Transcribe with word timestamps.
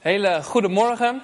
Hele 0.00 0.42
goedemorgen. 0.42 1.22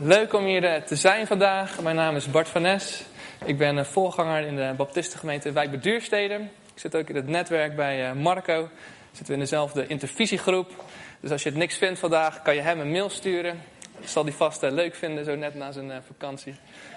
Leuk 0.00 0.32
om 0.32 0.44
hier 0.44 0.64
eh, 0.64 0.82
te 0.82 0.96
zijn 0.96 1.26
vandaag. 1.26 1.80
Mijn 1.80 1.96
naam 1.96 2.16
is 2.16 2.30
Bart 2.30 2.48
van 2.48 2.62
Nes. 2.62 3.02
Ik 3.44 3.58
ben 3.58 3.86
voorganger 3.86 4.46
in 4.46 4.56
de 4.56 4.74
Baptistengemeente 4.76 5.52
Wijk 5.52 5.82
Duurstede. 5.82 6.34
Ik 6.74 6.80
zit 6.80 6.96
ook 6.96 7.08
in 7.08 7.16
het 7.16 7.26
netwerk 7.28 7.76
bij 7.76 8.08
eh, 8.08 8.12
Marco. 8.12 8.68
Zitten 9.06 9.26
we 9.26 9.32
in 9.32 9.38
dezelfde 9.38 9.86
intervisiegroep. 9.86 10.84
Dus 11.20 11.30
als 11.30 11.42
je 11.42 11.48
het 11.48 11.58
niks 11.58 11.76
vindt 11.76 11.98
vandaag, 11.98 12.42
kan 12.42 12.54
je 12.54 12.60
hem 12.60 12.80
een 12.80 12.90
mail 12.90 13.10
sturen. 13.10 13.62
Zal 14.04 14.24
hij 14.24 14.32
vast 14.32 14.62
eh, 14.62 14.70
leuk 14.70 14.94
vinden, 14.94 15.24
zo 15.24 15.34
net 15.34 15.54
na 15.54 15.72
zijn 15.72 16.02
vakantie. 16.06 16.54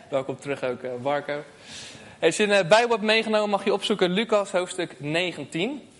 Welkom 0.10 0.40
terug 0.40 0.64
ook, 0.64 0.82
Marco. 1.02 1.44
Als 2.20 2.38
je 2.38 2.44
een 2.44 2.68
Bijbel 2.68 2.90
hebt 2.90 3.02
meegenomen, 3.02 3.50
mag 3.50 3.64
je 3.64 3.74
opzoeken 3.74 4.10
Lucas 4.10 4.52
hoofdstuk 4.52 4.96
19. 4.98 5.91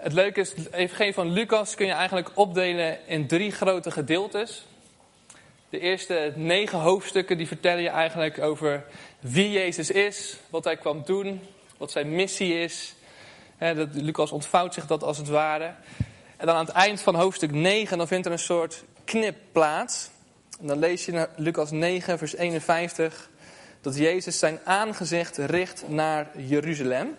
Het 0.00 0.12
leuke 0.12 0.40
is, 0.40 0.52
het 0.56 0.72
evangelie 0.72 1.14
van 1.14 1.32
Lucas 1.32 1.74
kun 1.74 1.86
je 1.86 1.92
eigenlijk 1.92 2.30
opdelen 2.34 2.98
in 3.06 3.26
drie 3.26 3.50
grote 3.50 3.90
gedeeltes. 3.90 4.66
De 5.68 5.78
eerste 5.78 6.32
negen 6.36 6.78
hoofdstukken 6.78 7.36
die 7.36 7.46
vertellen 7.46 7.82
je 7.82 7.88
eigenlijk 7.88 8.38
over 8.38 8.84
wie 9.18 9.50
Jezus 9.50 9.90
is, 9.90 10.36
wat 10.50 10.64
hij 10.64 10.76
kwam 10.76 11.02
doen, 11.04 11.40
wat 11.76 11.90
zijn 11.90 12.14
missie 12.14 12.60
is. 12.60 12.94
dat, 13.58 13.88
Lucas 13.92 14.32
ontvouwt 14.32 14.74
zich 14.74 14.86
dat 14.86 15.02
als 15.02 15.18
het 15.18 15.28
ware. 15.28 15.74
En 16.36 16.46
dan 16.46 16.56
aan 16.56 16.66
het 16.66 16.74
eind 16.74 17.00
van 17.00 17.14
hoofdstuk 17.14 17.52
9, 17.52 17.98
dan 17.98 18.08
vindt 18.08 18.26
er 18.26 18.32
een 18.32 18.38
soort 18.38 18.84
knip 19.04 19.36
plaats. 19.52 20.10
En 20.60 20.66
dan 20.66 20.78
lees 20.78 21.04
je 21.04 21.28
Lucas 21.36 21.70
9, 21.70 22.18
vers 22.18 22.36
51, 22.36 23.30
dat 23.80 23.96
Jezus 23.96 24.38
zijn 24.38 24.60
aangezicht 24.64 25.36
richt 25.36 25.88
naar 25.88 26.30
Jeruzalem. 26.36 27.16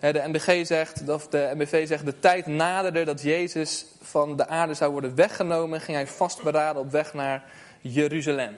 De 0.00 0.22
NBG 0.26 0.66
zegt, 0.66 1.08
of 1.08 1.28
de 1.28 1.50
MBV 1.54 1.86
zegt, 1.86 2.04
de 2.04 2.18
tijd 2.18 2.46
naderde 2.46 3.04
dat 3.04 3.22
Jezus 3.22 3.86
van 4.00 4.36
de 4.36 4.46
aarde 4.46 4.74
zou 4.74 4.92
worden 4.92 5.14
weggenomen, 5.14 5.80
ging 5.80 5.96
hij 5.96 6.06
vastberaden 6.06 6.82
op 6.82 6.90
weg 6.90 7.14
naar 7.14 7.44
Jeruzalem. 7.80 8.54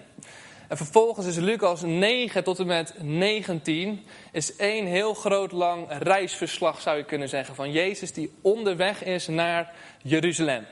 En 0.68 0.76
vervolgens 0.76 1.26
is 1.26 1.36
Lucas 1.36 1.82
9 1.82 2.44
tot 2.44 2.58
en 2.58 2.66
met 2.66 2.94
19 2.98 4.04
is 4.32 4.56
één 4.56 4.86
heel 4.86 5.14
groot 5.14 5.52
lang 5.52 5.86
reisverslag 5.88 6.80
zou 6.80 6.96
je 6.96 7.04
kunnen 7.04 7.28
zeggen 7.28 7.54
van 7.54 7.72
Jezus 7.72 8.12
die 8.12 8.32
onderweg 8.42 9.04
is 9.04 9.26
naar 9.28 9.72
Jeruzalem. 10.02 10.66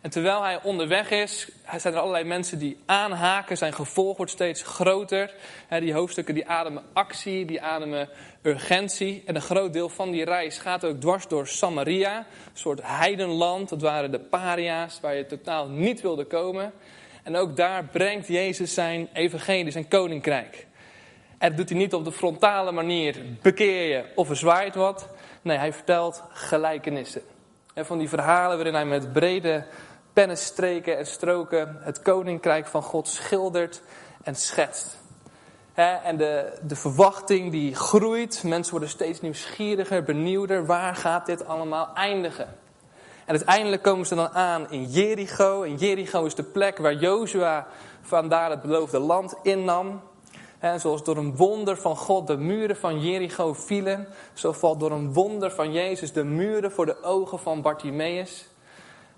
En 0.00 0.10
terwijl 0.10 0.42
hij 0.42 0.62
onderweg 0.62 1.10
is, 1.10 1.48
zijn 1.76 1.94
er 1.94 2.00
allerlei 2.00 2.24
mensen 2.24 2.58
die 2.58 2.78
aanhaken. 2.86 3.56
Zijn 3.56 3.72
gevolg 3.72 4.16
wordt 4.16 4.32
steeds 4.32 4.62
groter. 4.62 5.34
Die 5.68 5.92
hoofdstukken 5.92 6.34
die 6.34 6.48
ademen 6.48 6.82
actie, 6.92 7.44
die 7.44 7.62
ademen 7.62 8.08
urgentie. 8.48 9.22
En 9.26 9.34
een 9.34 9.42
groot 9.42 9.72
deel 9.72 9.88
van 9.88 10.10
die 10.10 10.24
reis 10.24 10.58
gaat 10.58 10.84
ook 10.84 11.00
dwars 11.00 11.28
door 11.28 11.46
Samaria. 11.46 12.18
Een 12.18 12.24
soort 12.52 12.80
heidenland. 12.82 13.68
Dat 13.68 13.82
waren 13.82 14.10
de 14.10 14.20
paria's 14.20 15.00
waar 15.00 15.14
je 15.14 15.26
totaal 15.26 15.68
niet 15.68 16.00
wilde 16.00 16.24
komen. 16.24 16.72
En 17.22 17.36
ook 17.36 17.56
daar 17.56 17.84
brengt 17.84 18.26
Jezus 18.26 18.74
zijn 18.74 19.08
evangelie, 19.12 19.70
zijn 19.72 19.88
koninkrijk. 19.88 20.66
En 21.38 21.48
dat 21.48 21.56
doet 21.56 21.68
hij 21.68 21.78
niet 21.78 21.94
op 21.94 22.04
de 22.04 22.12
frontale 22.12 22.72
manier, 22.72 23.16
bekeer 23.42 23.96
je 23.96 24.04
of 24.14 24.26
verzwaait 24.26 24.74
wat. 24.74 25.08
Nee, 25.42 25.58
hij 25.58 25.72
vertelt 25.72 26.22
gelijkenissen. 26.32 27.22
En 27.74 27.86
van 27.86 27.98
die 27.98 28.08
verhalen 28.08 28.56
waarin 28.56 28.74
hij 28.74 28.86
met 28.86 29.12
brede 29.12 29.64
pennenstreken 30.12 30.98
en 30.98 31.06
stroken 31.06 31.76
het 31.80 32.02
koninkrijk 32.02 32.66
van 32.66 32.82
God 32.82 33.08
schildert 33.08 33.82
en 34.22 34.34
schetst. 34.34 34.97
En 35.78 36.16
de, 36.16 36.58
de 36.62 36.76
verwachting 36.76 37.50
die 37.50 37.74
groeit, 37.74 38.42
mensen 38.44 38.70
worden 38.70 38.88
steeds 38.88 39.20
nieuwsgieriger, 39.20 40.02
benieuwder, 40.02 40.66
waar 40.66 40.94
gaat 40.94 41.26
dit 41.26 41.46
allemaal 41.46 41.94
eindigen? 41.94 42.46
En 43.24 43.34
uiteindelijk 43.34 43.82
komen 43.82 44.06
ze 44.06 44.14
dan 44.14 44.28
aan 44.28 44.70
in 44.70 44.84
Jericho. 44.84 45.62
En 45.62 45.76
Jericho 45.76 46.24
is 46.24 46.34
de 46.34 46.42
plek 46.42 46.78
waar 46.78 46.94
Jozua 46.94 47.66
vandaar 48.00 48.50
het 48.50 48.62
beloofde 48.62 48.98
land 48.98 49.34
innam. 49.42 50.00
En 50.58 50.80
zoals 50.80 51.04
door 51.04 51.16
een 51.16 51.36
wonder 51.36 51.76
van 51.76 51.96
God 51.96 52.26
de 52.26 52.36
muren 52.36 52.76
van 52.76 53.00
Jericho 53.00 53.52
vielen, 53.52 54.08
zo 54.32 54.52
valt 54.52 54.80
door 54.80 54.90
een 54.90 55.12
wonder 55.12 55.50
van 55.50 55.72
Jezus 55.72 56.12
de 56.12 56.24
muren 56.24 56.72
voor 56.72 56.86
de 56.86 57.02
ogen 57.02 57.38
van 57.38 57.62
Bartimaeus. 57.62 58.48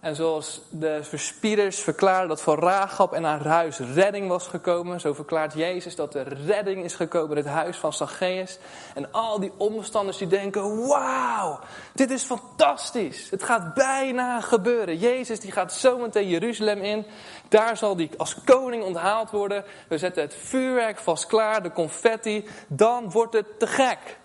En 0.00 0.16
zoals 0.16 0.60
de 0.70 0.98
verspieders 1.02 1.80
verklaren 1.80 2.28
dat 2.28 2.40
voor 2.40 2.58
Rahab 2.58 3.12
en 3.12 3.24
haar 3.24 3.46
huis 3.46 3.78
redding 3.78 4.28
was 4.28 4.46
gekomen, 4.46 5.00
zo 5.00 5.12
verklaart 5.12 5.52
Jezus 5.52 5.96
dat 5.96 6.14
er 6.14 6.44
redding 6.46 6.84
is 6.84 6.94
gekomen 6.94 7.36
in 7.36 7.44
het 7.44 7.52
huis 7.52 7.76
van 7.76 7.92
Zacchaeus. 7.92 8.58
En 8.94 9.12
al 9.12 9.40
die 9.40 9.52
omstanders 9.56 10.16
die 10.16 10.26
denken, 10.26 10.86
wauw, 10.86 11.58
dit 11.94 12.10
is 12.10 12.22
fantastisch. 12.22 13.30
Het 13.30 13.42
gaat 13.42 13.74
bijna 13.74 14.40
gebeuren. 14.40 14.96
Jezus 14.96 15.40
die 15.40 15.52
gaat 15.52 15.72
zometeen 15.72 16.28
Jeruzalem 16.28 16.82
in. 16.82 17.06
Daar 17.48 17.76
zal 17.76 17.96
hij 17.96 18.10
als 18.16 18.36
koning 18.44 18.84
onthaald 18.84 19.30
worden. 19.30 19.64
We 19.88 19.98
zetten 19.98 20.22
het 20.22 20.34
vuurwerk 20.34 20.98
vast 20.98 21.26
klaar, 21.26 21.62
de 21.62 21.72
confetti. 21.72 22.48
Dan 22.68 23.10
wordt 23.10 23.32
het 23.32 23.58
te 23.58 23.66
gek. 23.66 24.18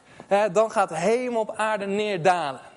dan 0.52 0.72
gaat 0.72 0.96
hemel 0.96 1.40
op 1.40 1.56
aarde 1.56 1.86
neerdalen. 1.86 2.74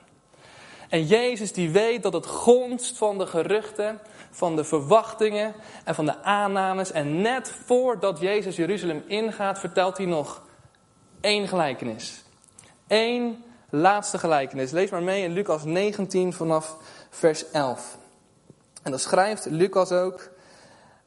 En 0.88 1.06
Jezus 1.06 1.52
die 1.52 1.70
weet 1.70 2.02
dat 2.02 2.12
het 2.12 2.26
gonst 2.26 2.96
van 2.96 3.18
de 3.18 3.26
geruchten, 3.26 4.00
van 4.30 4.56
de 4.56 4.64
verwachtingen 4.64 5.54
en 5.84 5.94
van 5.94 6.04
de 6.04 6.22
aannames. 6.22 6.92
En 6.92 7.20
net 7.20 7.52
voordat 7.64 8.20
Jezus 8.20 8.56
Jeruzalem 8.56 9.02
ingaat, 9.06 9.58
vertelt 9.58 9.96
hij 9.96 10.06
nog 10.06 10.42
één 11.20 11.48
gelijkenis. 11.48 12.22
Eén 12.86 13.44
laatste 13.70 14.18
gelijkenis. 14.18 14.70
Lees 14.70 14.90
maar 14.90 15.02
mee 15.02 15.22
in 15.22 15.32
Lucas 15.32 15.64
19 15.64 16.32
vanaf 16.32 16.76
vers 17.10 17.50
11. 17.50 17.98
En 18.82 18.90
dan 18.90 19.00
schrijft 19.00 19.46
Lucas 19.46 19.92
ook 19.92 20.30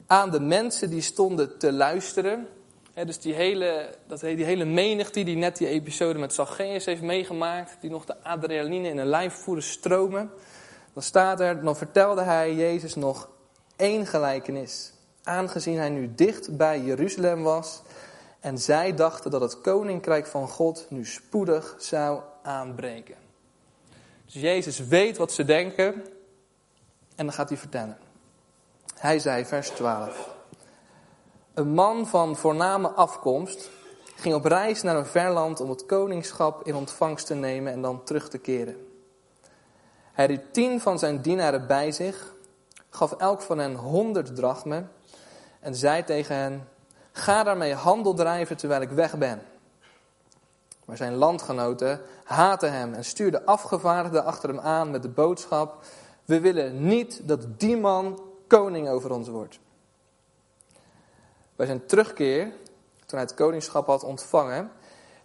aan 0.07 0.29
de 0.29 0.39
mensen 0.39 0.89
die 0.89 1.01
stonden 1.01 1.57
te 1.57 1.73
luisteren 1.73 2.47
dus 2.93 3.19
die 3.19 3.33
hele, 3.33 3.95
dat, 4.07 4.19
die 4.19 4.45
hele 4.45 4.65
menigte 4.65 5.23
die 5.23 5.35
net 5.35 5.57
die 5.57 5.67
episode 5.67 6.19
met 6.19 6.33
Zacchaeus 6.33 6.85
heeft 6.85 7.01
meegemaakt, 7.01 7.77
die 7.81 7.89
nog 7.89 8.05
de 8.05 8.23
adrenaline 8.23 8.89
in 8.89 8.97
een 8.97 9.07
lijf 9.07 9.33
voeren 9.33 9.63
stromen. 9.63 10.31
Dan 10.93 11.03
staat 11.03 11.39
er, 11.39 11.63
dan 11.63 11.75
vertelde 11.75 12.21
hij 12.21 12.55
Jezus 12.55 12.95
nog 12.95 13.29
één 13.75 14.05
gelijkenis. 14.05 14.93
Aangezien 15.23 15.77
hij 15.77 15.89
nu 15.89 16.11
dicht 16.15 16.57
bij 16.57 16.81
Jeruzalem 16.81 17.43
was 17.43 17.81
en 18.39 18.57
zij 18.57 18.95
dachten 18.95 19.31
dat 19.31 19.41
het 19.41 19.61
koninkrijk 19.61 20.27
van 20.27 20.47
God 20.47 20.85
nu 20.89 21.05
spoedig 21.05 21.75
zou 21.77 22.21
aanbreken. 22.43 23.15
Dus 24.25 24.41
Jezus 24.41 24.79
weet 24.79 25.17
wat 25.17 25.31
ze 25.31 25.45
denken 25.45 25.93
en 27.15 27.25
dan 27.25 27.33
gaat 27.33 27.49
hij 27.49 27.57
vertellen. 27.57 27.97
Hij 28.95 29.19
zei, 29.19 29.45
vers 29.45 29.69
12. 29.69 30.40
Een 31.61 31.73
man 31.73 32.07
van 32.07 32.35
voorname 32.35 32.89
afkomst 32.89 33.69
ging 34.15 34.35
op 34.35 34.45
reis 34.45 34.81
naar 34.81 34.95
een 34.95 35.05
ver 35.05 35.31
land 35.31 35.59
om 35.59 35.69
het 35.69 35.85
koningschap 35.85 36.67
in 36.67 36.75
ontvangst 36.75 37.25
te 37.25 37.33
nemen 37.33 37.73
en 37.73 37.81
dan 37.81 38.03
terug 38.03 38.29
te 38.29 38.37
keren. 38.37 38.87
Hij 40.11 40.25
riep 40.25 40.53
tien 40.53 40.79
van 40.79 40.99
zijn 40.99 41.21
dienaren 41.21 41.67
bij 41.67 41.91
zich, 41.91 42.33
gaf 42.89 43.11
elk 43.11 43.41
van 43.41 43.57
hen 43.57 43.75
honderd 43.75 44.35
drachmen 44.35 44.91
en 45.59 45.75
zei 45.75 46.03
tegen 46.03 46.35
hen, 46.35 46.67
ga 47.11 47.43
daarmee 47.43 47.73
handel 47.73 48.13
drijven 48.13 48.57
terwijl 48.57 48.81
ik 48.81 48.89
weg 48.89 49.17
ben. 49.17 49.41
Maar 50.85 50.97
zijn 50.97 51.15
landgenoten 51.15 52.01
haatten 52.23 52.73
hem 52.73 52.93
en 52.93 53.05
stuurden 53.05 53.45
afgevaardigden 53.45 54.25
achter 54.25 54.49
hem 54.49 54.59
aan 54.59 54.91
met 54.91 55.01
de 55.01 55.09
boodschap, 55.09 55.83
we 56.25 56.39
willen 56.39 56.87
niet 56.87 57.21
dat 57.23 57.59
die 57.59 57.77
man 57.77 58.21
koning 58.47 58.89
over 58.89 59.11
ons 59.11 59.27
wordt. 59.27 59.59
Bij 61.61 61.69
zijn 61.69 61.85
terugkeer, 61.85 62.43
toen 63.05 63.19
hij 63.19 63.21
het 63.21 63.33
koningschap 63.33 63.85
had 63.85 64.03
ontvangen, 64.03 64.71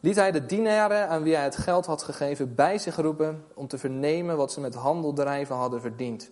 liet 0.00 0.16
hij 0.16 0.32
de 0.32 0.46
dienaren 0.46 1.08
aan 1.08 1.22
wie 1.22 1.34
hij 1.34 1.44
het 1.44 1.56
geld 1.56 1.86
had 1.86 2.02
gegeven 2.02 2.54
bij 2.54 2.78
zich 2.78 2.96
roepen 2.96 3.44
om 3.54 3.68
te 3.68 3.78
vernemen 3.78 4.36
wat 4.36 4.52
ze 4.52 4.60
met 4.60 4.74
handeldrijven 4.74 5.56
hadden 5.56 5.80
verdiend. 5.80 6.30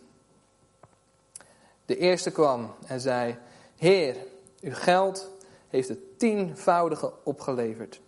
De 1.85 1.97
eerste 1.97 2.31
kwam 2.31 2.75
en 2.87 3.01
zei: 3.01 3.37
Heer, 3.77 4.17
uw 4.61 4.75
geld 4.75 5.31
heeft 5.69 5.89
het 5.89 6.19
tienvoudige 6.19 7.13
opgeleverd. 7.23 8.01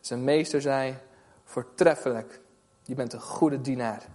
Zijn 0.00 0.24
meester 0.24 0.60
zei: 0.60 0.96
Voortreffelijk, 1.44 2.40
je 2.82 2.94
bent 2.94 3.12
een 3.12 3.20
goede 3.20 3.60
dienaar. 3.60 4.06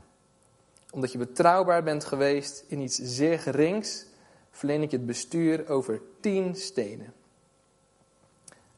Omdat 0.92 1.12
je 1.12 1.18
betrouwbaar 1.18 1.84
bent 1.84 2.06
geweest 2.06 2.64
in 2.68 2.80
iets 2.80 3.00
zeer 3.02 3.40
gerings, 3.40 4.08
verleen 4.60 4.82
ik 4.82 4.92
het 4.92 5.06
bestuur 5.06 5.70
over 5.70 6.02
tien 6.20 6.56
steden. 6.56 7.14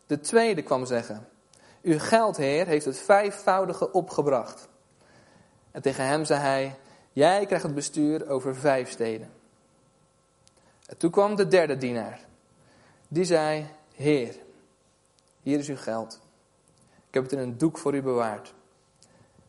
De 0.06 0.20
tweede 0.20 0.62
kwam 0.62 0.86
zeggen, 0.86 1.28
uw 1.82 2.00
geldheer 2.00 2.68
heeft 2.68 2.86
het 2.86 2.98
vijfvoudige 2.98 3.92
opgebracht. 3.92 4.68
En 5.72 5.82
tegen 5.82 6.06
hem 6.06 6.26
zei 6.26 6.40
hij, 6.40 6.76
jij 7.12 7.46
krijgt 7.46 7.66
het 7.66 7.76
bestuur 7.76 8.30
over 8.30 8.56
vijf 8.56 8.90
steden. 8.90 9.32
En 10.86 10.98
toen 10.98 11.12
kwam 11.12 11.36
de 11.36 11.48
derde 11.48 11.78
dienaar. 11.78 12.26
Die 13.08 13.26
zei, 13.26 13.66
heer, 13.96 14.36
hier 15.42 15.60
is 15.60 15.70
uw 15.70 15.78
geld. 15.78 16.22
Ik 17.08 17.14
heb 17.14 17.24
het 17.24 17.32
in 17.32 17.40
een 17.40 17.58
doek 17.58 17.78
voor 17.78 17.96
u 17.96 18.02
bewaard. 18.02 18.54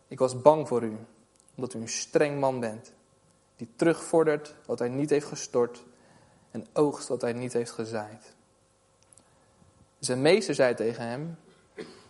Ik 0.09 0.19
was 0.19 0.41
bang 0.41 0.69
voor 0.69 0.83
u, 0.83 0.97
omdat 1.55 1.75
u 1.75 1.81
een 1.81 1.89
streng 1.89 2.41
man 2.41 2.61
bent, 2.61 2.93
die 3.57 3.69
terugvordert 3.77 4.55
wat 4.67 4.79
hij 4.79 4.89
niet 4.89 5.11
heeft 5.11 5.27
gestort 5.27 5.85
en 6.53 6.67
oogst 6.73 7.09
wat 7.09 7.21
hij 7.21 7.33
niet 7.33 7.53
heeft 7.53 7.71
gezaaid. 7.71 8.35
Zijn 9.99 10.23
meester 10.23 10.55
zei 10.55 10.75
tegen 10.75 11.07
hem, 11.07 11.37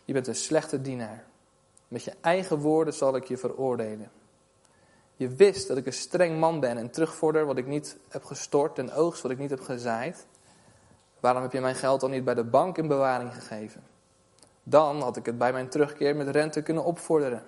je 0.04 0.12
bent 0.12 0.26
een 0.26 0.34
slechte 0.34 0.80
dienaar. 0.80 1.24
Met 1.88 2.04
je 2.04 2.12
eigen 2.20 2.58
woorden 2.58 2.94
zal 2.94 3.16
ik 3.16 3.24
je 3.24 3.36
veroordelen. 3.36 4.10
Je 5.16 5.28
wist 5.28 5.68
dat 5.68 5.76
ik 5.76 5.86
een 5.86 5.92
streng 5.92 6.38
man 6.38 6.60
ben 6.60 6.78
en 6.78 6.90
terugvorder 6.90 7.46
wat 7.46 7.56
ik 7.56 7.66
niet 7.66 7.96
heb 8.08 8.24
gestort 8.24 8.78
en 8.78 8.92
oogst 8.92 9.22
wat 9.22 9.30
ik 9.30 9.38
niet 9.38 9.50
heb 9.50 9.60
gezaaid. 9.60 10.26
Waarom 11.20 11.42
heb 11.42 11.52
je 11.52 11.60
mijn 11.60 11.74
geld 11.74 12.00
dan 12.00 12.10
niet 12.10 12.24
bij 12.24 12.34
de 12.34 12.44
bank 12.44 12.78
in 12.78 12.88
bewaring 12.88 13.34
gegeven? 13.34 13.82
Dan 14.62 15.00
had 15.00 15.16
ik 15.16 15.26
het 15.26 15.38
bij 15.38 15.52
mijn 15.52 15.68
terugkeer 15.68 16.16
met 16.16 16.28
rente 16.28 16.62
kunnen 16.62 16.84
opvorderen. 16.84 17.42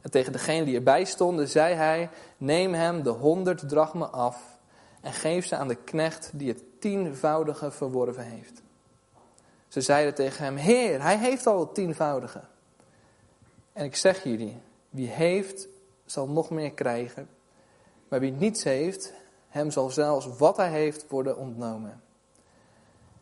En 0.00 0.10
tegen 0.10 0.32
degene 0.32 0.64
die 0.64 0.76
erbij 0.76 1.04
stonden, 1.04 1.48
zei 1.48 1.74
hij: 1.74 2.10
Neem 2.36 2.74
hem 2.74 3.02
de 3.02 3.10
honderd 3.10 3.68
drachmen 3.68 4.12
af 4.12 4.58
en 5.00 5.12
geef 5.12 5.46
ze 5.46 5.56
aan 5.56 5.68
de 5.68 5.74
knecht 5.84 6.30
die 6.34 6.48
het 6.48 6.62
tienvoudige 6.80 7.70
verworven 7.70 8.24
heeft. 8.24 8.62
Ze 9.68 9.80
zeiden 9.80 10.14
tegen 10.14 10.44
hem: 10.44 10.56
Heer, 10.56 11.02
hij 11.02 11.18
heeft 11.18 11.46
al 11.46 11.60
het 11.60 11.74
tienvoudige. 11.74 12.40
En 13.72 13.84
ik 13.84 13.96
zeg 13.96 14.24
jullie: 14.24 14.56
wie 14.88 15.08
heeft, 15.08 15.68
zal 16.04 16.28
nog 16.28 16.50
meer 16.50 16.72
krijgen. 16.72 17.28
Maar 18.08 18.20
wie 18.20 18.32
niets 18.32 18.64
heeft, 18.64 19.12
hem 19.48 19.70
zal 19.70 19.90
zelfs 19.90 20.36
wat 20.38 20.56
hij 20.56 20.70
heeft 20.70 21.08
worden 21.08 21.36
ontnomen. 21.36 22.02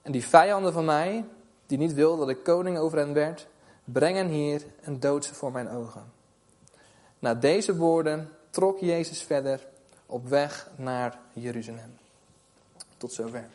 En 0.03 0.13
die 0.13 0.25
vijanden 0.25 0.73
van 0.73 0.85
mij, 0.85 1.25
die 1.67 1.79
niet 1.79 1.95
wilden 1.95 2.19
dat 2.27 2.37
ik 2.37 2.45
koning 2.45 2.79
over 2.79 2.99
hen 2.99 3.13
werd, 3.13 3.47
brengen 3.85 4.29
hier 4.29 4.67
en 4.81 5.01
dood 5.01 5.25
ze 5.25 5.35
voor 5.35 5.53
mijn 5.53 5.69
ogen. 5.69 6.13
Na 7.19 7.35
deze 7.35 7.77
woorden 7.77 8.33
trok 8.51 8.79
Jezus 8.79 9.23
verder 9.23 9.67
op 10.09 10.29
weg 10.29 10.71
naar 10.77 11.19
Jeruzalem. 11.33 11.99
Tot 12.97 13.13
zover. 13.13 13.49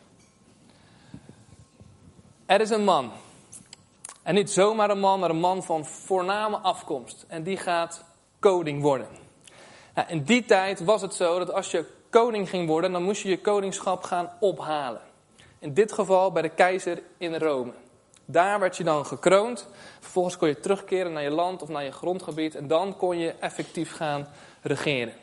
Er 2.45 2.61
is 2.61 2.69
een 2.69 2.83
man. 2.83 3.11
En 4.23 4.35
niet 4.35 4.50
zomaar 4.50 4.89
een 4.89 5.00
man, 5.00 5.19
maar 5.19 5.29
een 5.29 5.39
man 5.39 5.63
van 5.63 5.85
voorname 5.85 6.57
afkomst. 6.57 7.25
En 7.27 7.44
die 7.44 7.57
gaat 7.57 8.03
koning 8.39 8.81
worden. 8.81 9.07
Nou, 9.95 10.07
in 10.07 10.23
die 10.23 10.45
tijd 10.45 10.83
was 10.83 11.01
het 11.01 11.13
zo 11.13 11.39
dat 11.39 11.53
als 11.53 11.71
je 11.71 11.85
koning 12.09 12.50
ging 12.50 12.67
worden, 12.67 12.91
dan 12.91 13.03
moest 13.03 13.21
je 13.21 13.29
je 13.29 13.41
koningschap 13.41 14.03
gaan 14.03 14.31
ophalen. 14.39 15.01
In 15.59 15.73
dit 15.73 15.91
geval 15.91 16.31
bij 16.31 16.41
de 16.41 16.50
keizer 16.50 17.01
in 17.17 17.35
Rome. 17.35 17.71
Daar 18.25 18.59
werd 18.59 18.77
je 18.77 18.83
dan 18.83 19.05
gekroond. 19.05 19.67
Vervolgens 20.00 20.38
kon 20.38 20.47
je 20.47 20.59
terugkeren 20.59 21.13
naar 21.13 21.23
je 21.23 21.29
land 21.29 21.61
of 21.61 21.69
naar 21.69 21.83
je 21.83 21.91
grondgebied. 21.91 22.55
En 22.55 22.67
dan 22.67 22.97
kon 22.97 23.17
je 23.17 23.31
effectief 23.39 23.95
gaan 23.95 24.27
regeren. 24.61 25.23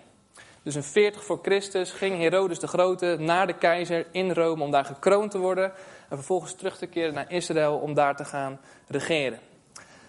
Dus 0.62 0.74
in 0.74 0.82
40 0.82 1.24
voor 1.24 1.38
Christus 1.42 1.90
ging 1.90 2.18
Herodes 2.18 2.58
de 2.58 2.66
Grote 2.66 3.16
naar 3.18 3.46
de 3.46 3.54
keizer 3.54 4.06
in 4.10 4.32
Rome 4.32 4.62
om 4.62 4.70
daar 4.70 4.84
gekroond 4.84 5.30
te 5.30 5.38
worden. 5.38 5.72
En 6.08 6.16
vervolgens 6.16 6.54
terug 6.54 6.76
te 6.76 6.86
keren 6.86 7.14
naar 7.14 7.32
Israël 7.32 7.76
om 7.76 7.94
daar 7.94 8.16
te 8.16 8.24
gaan 8.24 8.60
regeren. 8.86 9.38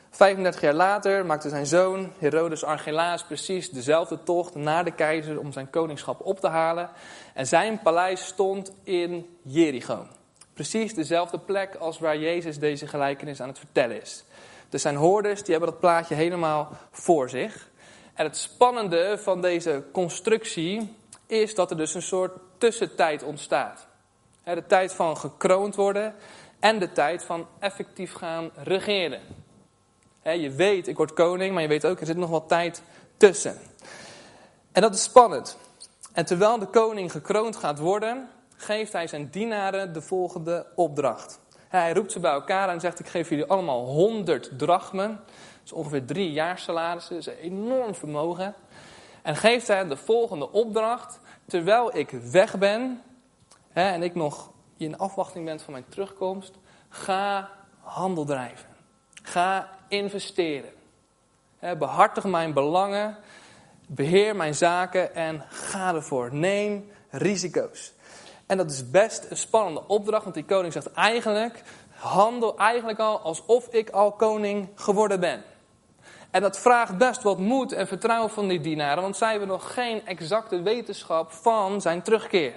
35 0.10 0.62
jaar 0.62 0.74
later 0.74 1.26
maakte 1.26 1.50
zijn 1.50 1.66
zoon 1.66 2.12
Herodes 2.18 2.64
Archelaus 2.64 3.24
precies 3.24 3.70
dezelfde 3.70 4.24
tocht 4.24 4.56
naar 4.56 4.84
de 4.84 4.92
keizer 4.92 5.40
om 5.40 5.52
zijn 5.52 5.70
koningschap 5.70 6.26
op 6.26 6.40
te 6.40 6.48
halen. 6.48 6.90
En 7.34 7.48
zijn 7.48 7.80
paleis 7.82 8.26
stond 8.26 8.74
in 8.84 9.38
Jericho. 9.42 10.06
Precies 10.54 10.94
dezelfde 10.94 11.40
plek 11.40 11.76
als 11.76 12.00
waar 12.00 12.18
Jezus 12.18 12.60
deze 12.60 12.88
gelijkenis 12.88 13.42
aan 13.42 13.48
het 13.48 13.58
vertellen 13.58 14.02
is. 14.02 14.24
Dus 14.70 14.82
zijn 14.82 14.96
hoorders 14.96 15.44
die 15.44 15.52
hebben 15.52 15.70
dat 15.70 15.80
plaatje 15.80 16.16
helemaal 16.16 16.70
voor 16.92 17.30
zich. 17.30 17.70
En 18.14 18.26
het 18.26 18.38
spannende 18.38 19.18
van 19.18 19.42
deze 19.42 19.84
constructie 19.92 20.96
is 21.28 21.56
dat 21.56 21.72
er 21.72 21.78
dus 21.78 21.94
een 21.94 22.02
soort 22.02 22.32
tussentijd 22.58 23.24
ontstaat. 23.24 23.88
De 24.44 24.66
tijd 24.68 24.94
van 24.94 25.18
gekroond 25.18 25.76
worden 25.76 26.16
en 26.60 26.80
de 26.80 26.92
tijd 26.92 27.24
van 27.24 27.48
effectief 27.60 28.14
gaan 28.14 28.50
regeren. 28.56 29.22
Je 30.24 30.52
weet, 30.52 30.88
ik 30.88 30.98
word 30.98 31.14
koning, 31.14 31.54
maar 31.54 31.62
je 31.62 31.68
weet 31.68 31.86
ook, 31.86 32.00
er 32.00 32.06
zit 32.06 32.18
nog 32.18 32.30
wat 32.30 32.48
tijd 32.48 32.84
tussen. 33.18 33.58
En 34.72 34.82
dat 34.82 34.94
is 34.94 35.04
spannend. 35.04 35.58
En 36.14 36.26
terwijl 36.26 36.60
de 36.60 36.66
koning 36.66 37.12
gekroond 37.12 37.56
gaat 37.56 37.80
worden, 37.80 38.30
geeft 38.56 38.94
hij 38.94 39.08
zijn 39.08 39.30
dienaren 39.30 39.94
de 39.94 40.02
volgende 40.02 40.66
opdracht. 40.76 41.40
Hij 41.68 41.94
roept 41.94 42.12
ze 42.12 42.20
bij 42.20 42.32
elkaar 42.32 42.70
en 42.70 42.80
zegt: 42.80 43.00
Ik 43.00 43.08
geef 43.08 43.30
jullie 43.30 43.46
allemaal 43.46 43.86
100 43.86 44.52
drachmen. 44.58 45.20
Ongeveer 45.74 46.06
drie 46.06 46.32
jaar 46.32 46.60
salarissen, 46.60 47.18
is 47.18 47.26
een 47.26 47.38
enorm 47.38 47.96
vermogen. 47.96 48.56
En 49.22 49.36
geeft 49.36 49.68
hij 49.68 49.88
de 49.88 49.98
volgende 49.98 50.52
opdracht. 50.52 51.20
Terwijl 51.46 51.98
ik 51.98 52.10
weg 52.10 52.58
ben 52.58 53.02
hè, 53.70 53.92
en 53.92 54.04
ik 54.04 54.16
nog 54.16 54.52
in 54.78 54.98
afwachting 54.98 55.46
ben 55.46 55.60
van 55.60 55.74
mijn 55.74 55.86
terugkomst, 55.90 56.54
ga 56.90 57.50
handel 57.80 58.26
drijven. 58.26 58.70
Ga 59.24 59.70
investeren. 59.88 60.72
Hè, 61.60 61.76
behartig 61.76 62.24
mijn 62.24 62.54
belangen. 62.54 63.18
Beheer 63.88 64.36
mijn 64.36 64.56
zaken 64.56 65.16
en 65.16 65.46
ga 65.50 65.94
ervoor. 65.94 66.34
Neem 66.34 66.92
risico's. 67.10 67.94
En 68.46 68.58
dat 68.58 68.72
is 68.72 68.90
best 68.90 69.26
een 69.30 69.38
spannende 69.38 69.88
opdracht, 69.88 70.24
want 70.24 70.36
die 70.36 70.46
koning 70.46 70.74
zegt 70.74 70.92
eigenlijk, 70.92 71.64
handel 71.90 72.58
eigenlijk 72.58 73.00
al 73.00 73.20
alsof 73.20 73.68
ik 73.68 73.90
al 73.90 74.12
koning 74.12 74.70
geworden 74.76 75.20
ben. 75.20 75.44
En 76.32 76.42
dat 76.42 76.60
vraagt 76.60 76.98
best 76.98 77.24
wat 77.24 77.38
moed 77.38 77.72
en 77.72 77.88
vertrouwen 77.88 78.30
van 78.30 78.48
die 78.48 78.62
dienaren, 78.62 79.02
want 79.02 79.18
zij 79.18 79.30
hebben 79.30 79.48
nog 79.48 79.74
geen 79.74 80.06
exacte 80.06 80.62
wetenschap 80.62 81.32
van 81.32 81.82
zijn 81.82 82.02
terugkeer. 82.02 82.54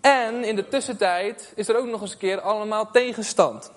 En 0.00 0.44
in 0.44 0.56
de 0.56 0.68
tussentijd 0.68 1.52
is 1.54 1.68
er 1.68 1.76
ook 1.78 1.86
nog 1.86 2.00
eens 2.00 2.12
een 2.12 2.18
keer 2.18 2.40
allemaal 2.40 2.90
tegenstand. 2.90 3.72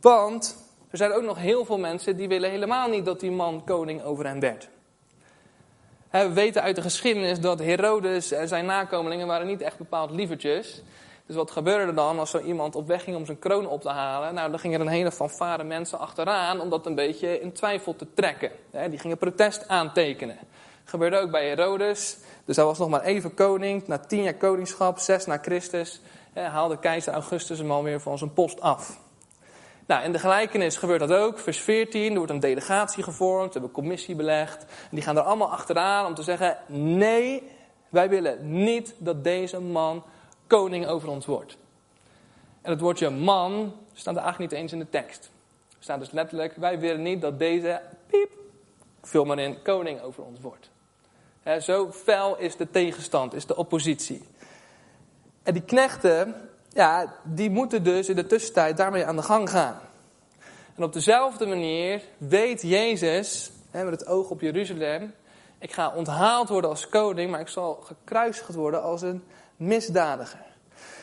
Want 0.00 0.56
er 0.90 0.96
zijn 0.96 1.12
ook 1.12 1.22
nog 1.22 1.38
heel 1.38 1.64
veel 1.64 1.78
mensen 1.78 2.16
die 2.16 2.28
willen 2.28 2.50
helemaal 2.50 2.88
niet 2.88 3.04
dat 3.04 3.20
die 3.20 3.30
man 3.30 3.64
koning 3.64 4.02
over 4.02 4.26
hen 4.26 4.40
werd. 4.40 4.68
We 6.10 6.32
weten 6.32 6.62
uit 6.62 6.76
de 6.76 6.82
geschiedenis 6.82 7.40
dat 7.40 7.58
Herodes 7.58 8.32
en 8.32 8.48
zijn 8.48 8.64
nakomelingen 8.64 9.26
waren 9.26 9.46
niet 9.46 9.60
echt 9.60 9.78
bepaald 9.78 10.10
lievertjes. 10.10 10.82
Dus 11.32 11.40
wat 11.40 11.50
gebeurde 11.50 11.86
er 11.86 11.94
dan 11.94 12.18
als 12.18 12.30
zo 12.30 12.38
iemand 12.38 12.74
op 12.74 12.86
weg 12.86 13.04
ging 13.04 13.16
om 13.16 13.26
zijn 13.26 13.38
kroon 13.38 13.66
op 13.66 13.80
te 13.80 13.88
halen? 13.88 14.34
Nou, 14.34 14.50
dan 14.50 14.58
gingen 14.58 14.80
er 14.80 14.86
een 14.86 14.92
hele 14.92 15.12
fanfare 15.12 15.64
mensen 15.64 15.98
achteraan 15.98 16.60
om 16.60 16.70
dat 16.70 16.86
een 16.86 16.94
beetje 16.94 17.40
in 17.40 17.52
twijfel 17.52 17.96
te 17.96 18.06
trekken. 18.14 18.50
Die 18.90 18.98
gingen 18.98 19.18
protest 19.18 19.68
aantekenen. 19.68 20.36
Gebeurde 20.84 21.18
ook 21.18 21.30
bij 21.30 21.48
Herodes. 21.48 22.16
Dus 22.44 22.56
hij 22.56 22.64
was 22.64 22.78
nog 22.78 22.88
maar 22.88 23.02
even 23.02 23.34
koning. 23.34 23.86
Na 23.86 23.98
tien 23.98 24.22
jaar 24.22 24.34
koningschap, 24.34 24.98
zes 24.98 25.26
na 25.26 25.38
Christus, 25.42 26.00
haalde 26.34 26.78
keizer 26.78 27.12
Augustus 27.12 27.58
hem 27.58 27.70
alweer 27.70 28.00
van 28.00 28.18
zijn 28.18 28.32
post 28.32 28.60
af. 28.60 28.98
Nou, 29.86 30.04
in 30.04 30.12
de 30.12 30.18
gelijkenis 30.18 30.76
gebeurt 30.76 31.00
dat 31.00 31.12
ook. 31.12 31.38
Vers 31.38 31.60
14, 31.60 32.10
er 32.10 32.16
wordt 32.16 32.32
een 32.32 32.40
delegatie 32.40 33.02
gevormd, 33.02 33.46
we 33.46 33.52
hebben 33.52 33.70
een 33.70 33.82
commissie 33.82 34.14
belegd. 34.14 34.62
En 34.62 34.88
die 34.90 35.02
gaan 35.02 35.16
er 35.16 35.22
allemaal 35.22 35.50
achteraan 35.50 36.06
om 36.06 36.14
te 36.14 36.22
zeggen, 36.22 36.58
nee, 36.66 37.42
wij 37.88 38.08
willen 38.08 38.62
niet 38.62 38.94
dat 38.98 39.24
deze 39.24 39.60
man 39.60 40.02
koning 40.56 40.86
over 40.86 41.08
ons 41.08 41.26
wordt. 41.26 41.56
En 42.62 42.70
het 42.70 42.80
woordje 42.80 43.10
man 43.10 43.72
staat 43.92 44.16
er 44.16 44.22
eigenlijk 44.22 44.52
niet 44.52 44.60
eens 44.60 44.72
in 44.72 44.78
de 44.78 44.88
tekst. 44.90 45.30
Er 45.68 45.76
staat 45.84 45.98
dus 45.98 46.10
letterlijk, 46.10 46.56
wij 46.56 46.78
willen 46.78 47.02
niet 47.02 47.20
dat 47.20 47.38
deze, 47.38 47.80
piep, 48.06 48.30
vul 49.02 49.24
maar 49.24 49.38
in, 49.38 49.62
koning 49.62 50.00
over 50.00 50.24
ons 50.24 50.40
wordt. 50.40 50.70
zo 51.64 51.92
fel 51.92 52.38
is 52.38 52.56
de 52.56 52.70
tegenstand, 52.70 53.34
is 53.34 53.46
de 53.46 53.56
oppositie. 53.56 54.22
En 55.42 55.52
die 55.52 55.62
knechten, 55.62 56.48
ja, 56.68 57.14
die 57.22 57.50
moeten 57.50 57.84
dus 57.84 58.08
in 58.08 58.16
de 58.16 58.26
tussentijd 58.26 58.76
daarmee 58.76 59.04
aan 59.04 59.16
de 59.16 59.22
gang 59.22 59.50
gaan. 59.50 59.80
En 60.76 60.84
op 60.84 60.92
dezelfde 60.92 61.46
manier 61.46 62.02
weet 62.18 62.62
Jezus, 62.62 63.50
hè, 63.70 63.84
met 63.84 64.00
het 64.00 64.08
oog 64.08 64.30
op 64.30 64.40
Jeruzalem, 64.40 65.14
ik 65.58 65.72
ga 65.72 65.94
onthaald 65.94 66.48
worden 66.48 66.70
als 66.70 66.88
koning, 66.88 67.30
maar 67.30 67.40
ik 67.40 67.48
zal 67.48 67.74
gekruisigd 67.74 68.54
worden 68.54 68.82
als 68.82 69.02
een 69.02 69.22
misdadiger. 69.62 70.50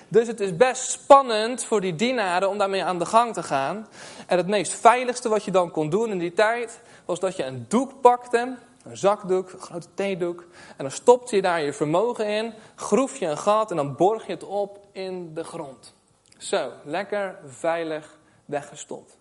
Dus 0.08 0.28
het 0.28 0.40
is 0.40 0.56
best 0.56 0.90
spannend 0.92 1.64
voor 1.64 1.82
die 1.82 1.96
dienaren 1.96 2.50
om 2.50 2.58
daarmee 2.58 2.84
aan 2.84 3.00
de 3.00 3.06
gang 3.06 3.34
te 3.34 3.44
gaan. 3.44 3.88
En 4.28 4.38
het 4.38 4.48
meest 4.48 4.74
veiligste 4.74 5.30
wat 5.30 5.44
je 5.44 5.52
dan 5.52 5.72
kon 5.72 5.90
doen 5.90 6.10
in 6.10 6.18
die 6.18 6.34
tijd, 6.34 6.82
was 7.06 7.20
dat 7.20 7.36
je 7.36 7.44
een 7.44 7.66
doek 7.68 8.02
pakte, 8.02 8.58
een 8.84 8.98
zakdoek, 8.98 9.52
een 9.52 9.60
grote 9.60 9.88
theedoek. 9.94 10.42
En 10.52 10.84
dan 10.84 10.92
stopte 10.92 11.36
je 11.36 11.42
daar 11.42 11.62
je 11.62 11.74
vermogen 11.74 12.28
in, 12.28 12.54
groef 12.76 13.18
je 13.18 13.26
een 13.26 13.38
gat 13.38 13.70
en 13.70 13.76
dan 13.76 13.96
borg 13.96 14.26
je 14.26 14.32
het 14.34 14.44
op 14.44 14.80
in 14.92 15.34
de 15.34 15.44
grond. 15.44 15.94
Zo, 16.38 16.72
lekker 16.84 17.40
veilig 17.46 18.18
weggestopt. 18.46 19.19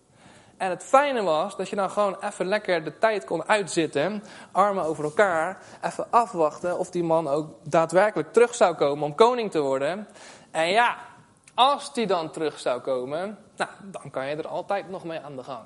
En 0.59 0.69
het 0.69 0.83
fijne 0.83 1.21
was 1.21 1.55
dat 1.57 1.69
je 1.69 1.75
dan 1.75 1.89
gewoon 1.89 2.17
even 2.23 2.45
lekker 2.45 2.83
de 2.83 2.97
tijd 2.97 3.25
kon 3.25 3.47
uitzitten, 3.47 4.23
armen 4.51 4.83
over 4.83 5.03
elkaar, 5.03 5.57
even 5.81 6.07
afwachten 6.09 6.77
of 6.77 6.89
die 6.89 7.03
man 7.03 7.27
ook 7.27 7.49
daadwerkelijk 7.63 8.33
terug 8.33 8.55
zou 8.55 8.75
komen 8.75 9.03
om 9.03 9.15
koning 9.15 9.51
te 9.51 9.59
worden. 9.59 10.07
En 10.51 10.69
ja, 10.69 10.97
als 11.53 11.93
die 11.93 12.07
dan 12.07 12.31
terug 12.31 12.59
zou 12.59 12.81
komen, 12.81 13.37
nou, 13.55 13.69
dan 13.81 14.11
kan 14.11 14.27
je 14.27 14.35
er 14.35 14.47
altijd 14.47 14.89
nog 14.89 15.03
mee 15.03 15.19
aan 15.19 15.35
de 15.35 15.43
gang. 15.43 15.65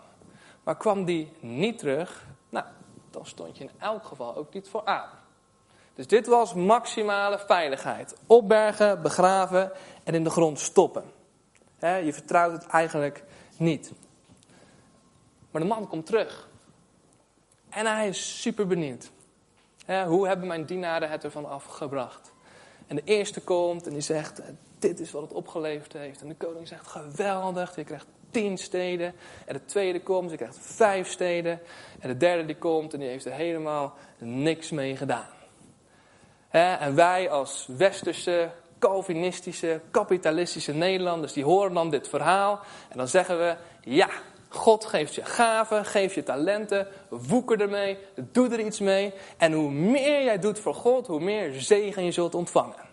Maar 0.64 0.78
kwam 0.78 1.06
die 1.06 1.34
niet 1.40 1.80
terug, 1.80 2.26
nou, 2.50 2.66
dan 3.12 3.26
stond 3.26 3.58
je 3.58 3.64
in 3.64 3.72
elk 3.80 4.04
geval 4.04 4.36
ook 4.36 4.54
niet 4.54 4.70
voor 4.70 4.86
aan. 4.86 5.10
Dus 5.96 6.08
dit 6.08 6.28
was 6.28 6.54
maximale 6.54 7.40
veiligheid. 7.40 8.16
Opbergen, 8.28 9.02
begraven 9.02 9.72
en 10.04 10.14
in 10.14 10.24
de 10.24 10.30
grond 10.30 10.60
stoppen. 10.60 11.04
je 11.80 12.14
vertrouwt 12.14 12.52
het 12.52 12.68
eigenlijk 12.68 13.24
niet. 13.58 13.92
Maar 15.54 15.62
de 15.62 15.68
man 15.68 15.88
komt 15.88 16.06
terug. 16.06 16.50
En 17.70 17.86
hij 17.86 18.08
is 18.08 18.42
super 18.42 18.68
benieuwd. 18.68 19.12
hoe 20.08 20.28
hebben 20.28 20.48
mijn 20.48 20.66
dienaren 20.66 21.10
het 21.10 21.24
ervan 21.24 21.50
afgebracht? 21.50 22.34
En 22.88 22.96
de 22.96 23.02
eerste 23.06 23.42
komt 23.42 23.88
en 23.88 23.94
die 23.94 24.02
zegt, 24.02 24.42
dit 24.80 25.00
is 25.00 25.12
wat 25.12 25.22
het 25.22 25.34
opgeleverd 25.34 25.94
heeft. 25.94 26.22
En 26.22 26.28
de 26.28 26.36
koning 26.36 26.68
zegt, 26.68 26.88
geweldig, 26.88 27.76
je 27.76 27.84
krijgt 27.84 28.06
tien 28.32 28.58
steden. 28.58 29.14
En 29.46 29.54
de 29.54 29.66
tweede 29.66 30.02
komt, 30.02 30.32
je 30.32 30.38
krijgt 30.38 30.58
vijf 30.62 31.10
steden. 31.10 31.60
En 32.00 32.10
de 32.10 32.18
derde 32.18 32.46
die 32.46 32.58
komt 32.58 32.94
en 32.94 33.00
die 33.00 33.10
heeft 33.10 33.26
er 33.26 33.34
helemaal 33.34 33.94
niks 34.18 34.70
mee 34.70 34.98
gedaan. 34.98 35.30
En 36.50 36.96
wij 36.96 37.30
als 37.30 37.68
westerse, 37.78 38.52
Calvinistische, 38.80 39.82
kapitalistische 39.92 40.74
Nederlanders, 40.74 41.34
die 41.34 41.44
horen 41.44 41.74
dan 41.74 41.90
dit 41.90 42.08
verhaal. 42.08 42.60
En 42.90 42.98
dan 42.98 43.08
zeggen 43.08 43.38
we, 43.38 43.56
ja, 43.82 44.10
God 44.54 44.86
geeft 44.86 45.16
je 45.16 45.26
gaven, 45.26 45.86
geeft 45.86 46.16
je 46.16 46.24
talenten, 46.24 46.88
woeker 47.10 47.62
ermee, 47.62 47.98
doe 48.16 48.50
er 48.50 48.60
iets 48.60 48.80
mee. 48.80 49.14
En 49.38 49.54
hoe 49.54 49.72
meer 49.72 50.24
jij 50.24 50.40
doet 50.40 50.60
voor 50.60 50.76
God, 50.76 51.08
hoe 51.08 51.20
meer 51.20 51.62
zegen 51.62 52.04
je 52.06 52.12
zult 52.12 52.36
ontvangen. 52.36 52.92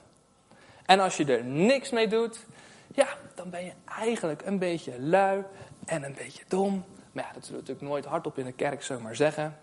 En 0.86 1.00
als 1.00 1.16
je 1.16 1.24
er 1.24 1.44
niks 1.44 1.90
mee 1.90 2.08
doet, 2.08 2.46
ja, 2.94 3.08
dan 3.34 3.50
ben 3.50 3.64
je 3.64 3.72
eigenlijk 3.98 4.42
een 4.44 4.58
beetje 4.58 5.00
lui 5.00 5.44
en 5.86 6.02
een 6.02 6.14
beetje 6.14 6.44
dom. 6.48 6.84
Maar 7.12 7.24
ja, 7.24 7.32
dat 7.32 7.44
zullen 7.44 7.60
we 7.60 7.66
natuurlijk 7.66 7.92
nooit 7.92 8.04
hardop 8.04 8.38
in 8.38 8.44
de 8.44 8.52
kerk 8.52 8.82
zomaar 8.82 9.16
zeggen. 9.16 9.58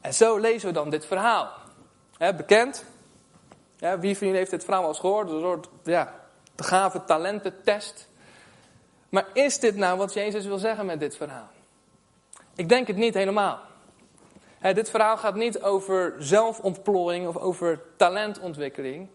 En 0.00 0.14
zo 0.14 0.38
lezen 0.38 0.68
we 0.68 0.74
dan 0.74 0.90
dit 0.90 1.06
verhaal. 1.06 1.52
bekend? 2.18 2.84
Wie 3.78 4.16
van 4.16 4.26
jullie 4.26 4.36
heeft 4.36 4.50
dit 4.50 4.64
verhaal 4.64 4.82
al 4.82 4.88
eens 4.88 4.98
gehoord? 4.98 5.30
Een 5.30 5.40
soort 5.40 5.68
ja, 5.84 6.14
gave 6.56 7.04
talententest. 7.04 8.08
Maar 9.12 9.26
is 9.32 9.58
dit 9.58 9.76
nou 9.76 9.98
wat 9.98 10.12
Jezus 10.12 10.44
wil 10.44 10.58
zeggen 10.58 10.86
met 10.86 11.00
dit 11.00 11.16
verhaal? 11.16 11.48
Ik 12.54 12.68
denk 12.68 12.86
het 12.86 12.96
niet 12.96 13.14
helemaal. 13.14 13.60
dit 14.60 14.90
verhaal 14.90 15.16
gaat 15.16 15.34
niet 15.34 15.62
over 15.62 16.14
zelfontplooiing 16.18 17.26
of 17.26 17.36
over 17.36 17.80
talentontwikkeling. 17.96 19.08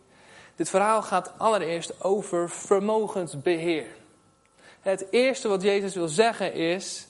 Dit 0.56 0.70
verhaal 0.70 1.02
gaat 1.02 1.32
allereerst 1.38 2.04
over 2.04 2.50
vermogensbeheer. 2.50 3.86
Het 4.82 5.06
eerste 5.10 5.48
wat 5.48 5.62
Jezus 5.62 5.96
wil 5.96 6.08
zeggen 6.08 6.54
is: 6.54 7.08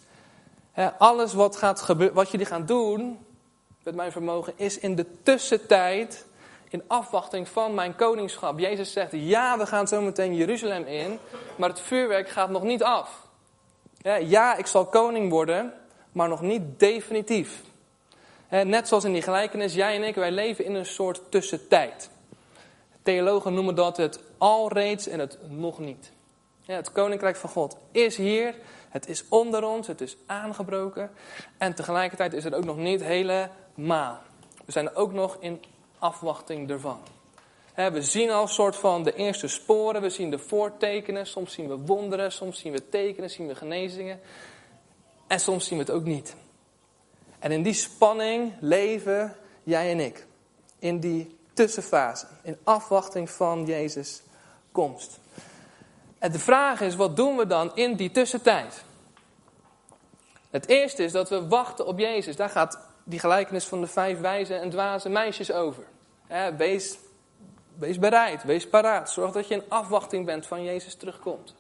alles 0.97 1.33
wat, 1.33 1.55
gaat 1.55 1.85
wat 2.13 2.31
jullie 2.31 2.45
gaan 2.45 2.65
doen 2.65 3.25
met 3.83 3.95
mijn 3.95 4.11
vermogen, 4.11 4.53
is 4.55 4.79
in 4.79 4.95
de 4.95 5.05
tussentijd 5.23 6.25
in 6.69 6.83
afwachting 6.87 7.49
van 7.49 7.73
mijn 7.73 7.95
koningschap. 7.95 8.59
Jezus 8.59 8.91
zegt, 8.91 9.11
ja, 9.11 9.57
we 9.57 9.65
gaan 9.65 9.87
zo 9.87 10.01
meteen 10.01 10.35
Jeruzalem 10.35 10.85
in, 10.85 11.19
maar 11.55 11.69
het 11.69 11.79
vuurwerk 11.79 12.29
gaat 12.29 12.49
nog 12.49 12.63
niet 12.63 12.83
af. 12.83 13.25
Ja, 14.21 14.55
ik 14.55 14.65
zal 14.65 14.85
koning 14.85 15.29
worden, 15.29 15.73
maar 16.11 16.29
nog 16.29 16.41
niet 16.41 16.79
definitief. 16.79 17.61
Net 18.49 18.87
zoals 18.87 19.03
in 19.03 19.13
die 19.13 19.21
gelijkenis, 19.21 19.73
jij 19.73 19.95
en 19.95 20.03
ik, 20.03 20.15
wij 20.15 20.31
leven 20.31 20.65
in 20.65 20.75
een 20.75 20.85
soort 20.85 21.21
tussentijd. 21.29 22.09
Theologen 23.03 23.53
noemen 23.53 23.75
dat 23.75 23.97
het 23.97 24.19
alreeds 24.37 25.07
en 25.07 25.19
het 25.19 25.37
nog 25.49 25.79
niet. 25.79 26.11
het 26.65 26.91
koninkrijk 26.91 27.35
van 27.35 27.49
God 27.49 27.77
is 27.91 28.17
hier, 28.17 28.55
het 28.89 29.07
is 29.07 29.23
onder 29.29 29.63
ons, 29.63 29.87
het 29.87 30.01
is 30.01 30.17
aangebroken. 30.25 31.11
En 31.57 31.75
tegelijkertijd 31.75 32.33
is 32.33 32.43
het 32.43 32.53
ook 32.53 32.65
nog 32.65 32.77
niet 32.77 33.03
helemaal. 33.03 34.19
We 34.65 34.71
zijn 34.71 34.95
ook 34.95 35.13
nog 35.13 35.37
in 35.39 35.61
afwachting 35.99 36.69
ervan. 36.69 36.99
We 37.75 38.01
zien 38.01 38.31
al 38.31 38.41
een 38.41 38.47
soort 38.47 38.75
van 38.75 39.03
de 39.03 39.15
eerste 39.15 39.47
sporen, 39.47 40.01
we 40.01 40.09
zien 40.09 40.29
de 40.29 40.39
voortekenen, 40.39 41.27
soms 41.27 41.53
zien 41.53 41.67
we 41.67 41.77
wonderen, 41.77 42.31
soms 42.31 42.59
zien 42.59 42.71
we 42.71 42.89
tekenen, 42.89 43.29
zien 43.29 43.47
we 43.47 43.55
genezingen. 43.55 44.19
En 45.27 45.39
soms 45.39 45.65
zien 45.65 45.77
we 45.77 45.83
het 45.83 45.93
ook 45.93 46.05
niet. 46.05 46.35
En 47.39 47.51
in 47.51 47.63
die 47.63 47.73
spanning 47.73 48.53
leven 48.59 49.35
jij 49.63 49.91
en 49.91 49.99
ik. 49.99 50.25
In 50.79 50.99
die 50.99 51.37
tussenfase, 51.53 52.25
in 52.41 52.57
afwachting 52.63 53.29
van 53.29 53.65
Jezus' 53.65 54.21
komst. 54.71 55.19
En 56.19 56.31
de 56.31 56.39
vraag 56.39 56.81
is, 56.81 56.95
wat 56.95 57.15
doen 57.15 57.37
we 57.37 57.47
dan 57.47 57.75
in 57.75 57.95
die 57.95 58.11
tussentijd? 58.11 58.83
Het 60.49 60.67
eerste 60.67 61.03
is 61.03 61.11
dat 61.11 61.29
we 61.29 61.47
wachten 61.47 61.85
op 61.85 61.99
Jezus. 61.99 62.35
Daar 62.35 62.49
gaat 62.49 62.86
die 63.09 63.19
gelijkenis 63.19 63.65
van 63.65 63.81
de 63.81 63.87
vijf 63.87 64.19
wijze 64.19 64.53
en 64.53 64.69
dwaze 64.69 65.09
meisjes 65.09 65.51
over. 65.51 65.83
wees, 66.57 66.97
wees 67.77 67.99
bereid, 67.99 68.43
wees 68.43 68.67
paraat. 68.67 69.09
Zorg 69.09 69.31
dat 69.31 69.47
je 69.47 69.53
in 69.53 69.63
afwachting 69.67 70.25
bent 70.25 70.47
van 70.47 70.63
Jezus 70.63 70.95
terugkomt. 70.95 71.55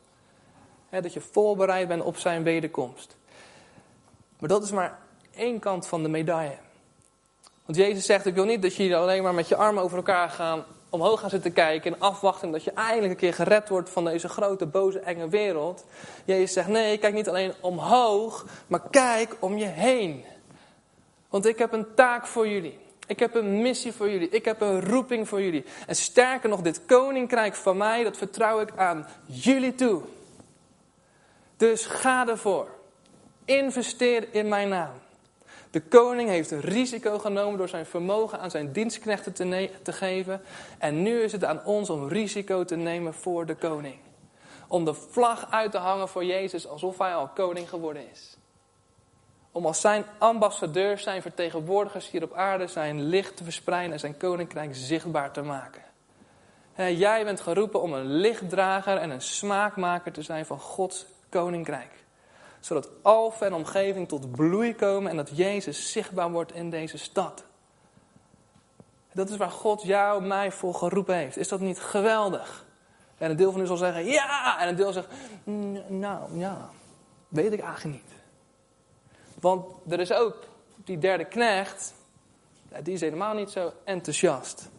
dat 0.89 1.13
je 1.13 1.21
voorbereid 1.21 1.87
bent 1.87 2.03
op 2.03 2.17
zijn 2.17 2.43
wederkomst. 2.43 3.15
Maar 4.39 4.49
dat 4.49 4.63
is 4.63 4.71
maar 4.71 4.99
één 5.35 5.59
kant 5.59 5.87
van 5.87 6.03
de 6.03 6.09
medaille. 6.09 6.57
Want 7.65 7.77
Jezus 7.77 8.05
zegt, 8.05 8.25
ik 8.25 8.33
wil 8.33 8.45
niet 8.45 8.61
dat 8.61 8.75
je 8.75 8.95
alleen 8.95 9.23
maar 9.23 9.33
met 9.33 9.47
je 9.47 9.55
armen 9.55 9.83
over 9.83 9.97
elkaar 9.97 10.29
gaan, 10.29 10.65
omhoog 10.89 11.19
gaan 11.19 11.29
zitten 11.29 11.53
kijken 11.53 11.93
in 11.93 11.99
afwachting 11.99 12.51
dat 12.51 12.63
je 12.63 12.71
eindelijk 12.71 13.11
een 13.11 13.17
keer 13.17 13.33
gered 13.33 13.69
wordt 13.69 13.89
van 13.89 14.05
deze 14.05 14.29
grote, 14.29 14.65
boze, 14.65 14.99
enge 14.99 15.29
wereld. 15.29 15.85
Jezus 16.25 16.53
zegt, 16.53 16.67
nee, 16.67 16.97
kijk 16.97 17.13
niet 17.13 17.29
alleen 17.29 17.53
omhoog, 17.59 18.45
maar 18.67 18.81
kijk 18.89 19.35
om 19.39 19.57
je 19.57 19.65
heen. 19.65 20.25
Want 21.29 21.45
ik 21.45 21.57
heb 21.57 21.73
een 21.73 21.93
taak 21.93 22.27
voor 22.27 22.47
jullie. 22.47 22.79
Ik 23.07 23.19
heb 23.19 23.35
een 23.35 23.61
missie 23.61 23.91
voor 23.91 24.09
jullie. 24.09 24.29
Ik 24.29 24.45
heb 24.45 24.61
een 24.61 24.81
roeping 24.85 25.27
voor 25.27 25.41
jullie. 25.41 25.65
En 25.87 25.95
sterker 25.95 26.49
nog, 26.49 26.61
dit 26.61 26.85
koninkrijk 26.85 27.55
van 27.55 27.77
mij, 27.77 28.03
dat 28.03 28.17
vertrouw 28.17 28.59
ik 28.59 28.69
aan 28.75 29.07
jullie 29.25 29.75
toe. 29.75 30.01
Dus 31.57 31.85
ga 31.85 32.27
ervoor. 32.27 32.67
Investeer 33.45 34.27
in 34.31 34.47
mijn 34.47 34.69
naam. 34.69 34.93
De 35.71 35.81
koning 35.81 36.29
heeft 36.29 36.51
een 36.51 36.61
risico 36.61 37.19
genomen 37.19 37.57
door 37.57 37.69
zijn 37.69 37.85
vermogen 37.85 38.39
aan 38.39 38.51
zijn 38.51 38.71
dienstknechten 38.71 39.33
te, 39.33 39.69
te 39.83 39.93
geven. 39.93 40.41
En 40.77 41.03
nu 41.03 41.21
is 41.21 41.31
het 41.31 41.43
aan 41.43 41.65
ons 41.65 41.89
om 41.89 42.07
risico 42.07 42.65
te 42.65 42.75
nemen 42.75 43.13
voor 43.13 43.45
de 43.45 43.55
koning. 43.55 43.95
Om 44.67 44.85
de 44.85 44.93
vlag 44.93 45.51
uit 45.51 45.71
te 45.71 45.77
hangen 45.77 46.07
voor 46.07 46.25
Jezus 46.25 46.67
alsof 46.67 46.97
hij 46.97 47.15
al 47.15 47.27
koning 47.27 47.69
geworden 47.69 48.09
is. 48.11 48.37
Om 49.51 49.65
als 49.65 49.81
zijn 49.81 50.05
ambassadeurs, 50.17 51.03
zijn 51.03 51.21
vertegenwoordigers 51.21 52.09
hier 52.09 52.23
op 52.23 52.33
aarde 52.33 52.67
zijn 52.67 53.01
licht 53.01 53.37
te 53.37 53.43
verspreiden 53.43 53.91
en 53.91 53.99
zijn 53.99 54.17
koninkrijk 54.17 54.75
zichtbaar 54.75 55.31
te 55.31 55.41
maken. 55.41 55.81
Jij 56.75 57.23
bent 57.23 57.41
geroepen 57.41 57.81
om 57.81 57.93
een 57.93 58.05
lichtdrager 58.05 58.97
en 58.97 59.09
een 59.09 59.21
smaakmaker 59.21 60.11
te 60.11 60.21
zijn 60.21 60.45
van 60.45 60.59
Gods 60.59 61.05
koninkrijk. 61.29 61.91
Zodat 62.59 62.89
Alphen 63.01 63.47
en 63.47 63.53
omgeving 63.53 64.07
tot 64.07 64.31
bloei 64.31 64.75
komen 64.75 65.11
en 65.11 65.17
dat 65.17 65.29
Jezus 65.33 65.91
zichtbaar 65.91 66.31
wordt 66.31 66.53
in 66.53 66.69
deze 66.69 66.97
stad. 66.97 67.43
Dat 69.11 69.29
is 69.29 69.37
waar 69.37 69.51
God 69.51 69.83
jou, 69.83 70.23
mij 70.23 70.51
voor 70.51 70.73
geroepen 70.73 71.15
heeft. 71.15 71.37
Is 71.37 71.47
dat 71.47 71.59
niet 71.59 71.79
geweldig? 71.79 72.65
En 73.17 73.29
een 73.29 73.35
deel 73.35 73.51
van 73.51 73.61
u 73.61 73.65
zal 73.65 73.77
zeggen 73.77 74.05
ja, 74.05 74.59
en 74.59 74.67
een 74.67 74.75
deel 74.75 74.91
zegt 74.91 75.07
nou 75.87 76.39
ja, 76.39 76.69
weet 77.27 77.53
ik 77.53 77.61
eigenlijk 77.61 77.95
niet. 77.95 78.16
Want 79.39 79.65
er 79.87 79.99
is 79.99 80.11
ook 80.11 80.35
die 80.75 80.97
derde 80.97 81.25
knecht, 81.25 81.93
die 82.83 82.93
is 82.93 83.01
helemaal 83.01 83.33
niet 83.33 83.49
zo 83.49 83.73
enthousiast. 83.83 84.69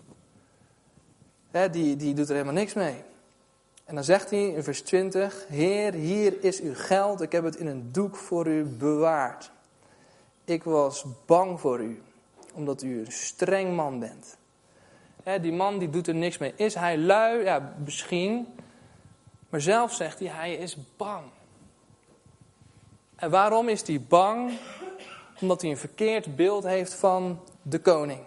Die, 1.70 1.96
die 1.96 2.14
doet 2.14 2.28
er 2.28 2.34
helemaal 2.34 2.54
niks 2.54 2.74
mee. 2.74 3.02
En 3.84 3.94
dan 3.94 4.04
zegt 4.04 4.30
hij 4.30 4.48
in 4.48 4.62
vers 4.62 4.82
20: 4.82 5.44
Heer, 5.48 5.92
hier 5.92 6.44
is 6.44 6.60
uw 6.60 6.74
geld, 6.74 7.20
ik 7.20 7.32
heb 7.32 7.44
het 7.44 7.56
in 7.56 7.66
een 7.66 7.92
doek 7.92 8.16
voor 8.16 8.46
u 8.46 8.64
bewaard. 8.64 9.50
Ik 10.44 10.64
was 10.64 11.04
bang 11.26 11.60
voor 11.60 11.80
u, 11.80 12.02
omdat 12.54 12.82
u 12.82 12.98
een 12.98 13.12
streng 13.12 13.76
man 13.76 13.98
bent. 13.98 14.36
die 15.42 15.52
man 15.52 15.78
die 15.78 15.90
doet 15.90 16.06
er 16.06 16.14
niks 16.14 16.38
mee. 16.38 16.52
Is 16.56 16.74
hij 16.74 16.98
lui? 16.98 17.44
Ja, 17.44 17.74
misschien. 17.84 18.46
Maar 19.48 19.60
zelf 19.60 19.94
zegt 19.94 20.18
hij, 20.18 20.28
hij 20.28 20.54
is 20.54 20.76
bang. 20.96 21.24
En 23.18 23.30
waarom 23.30 23.68
is 23.68 23.86
hij 23.86 24.00
bang? 24.08 24.58
Omdat 25.40 25.60
hij 25.60 25.70
een 25.70 25.76
verkeerd 25.76 26.36
beeld 26.36 26.64
heeft 26.64 26.94
van 26.94 27.40
de 27.62 27.78
koning. 27.78 28.20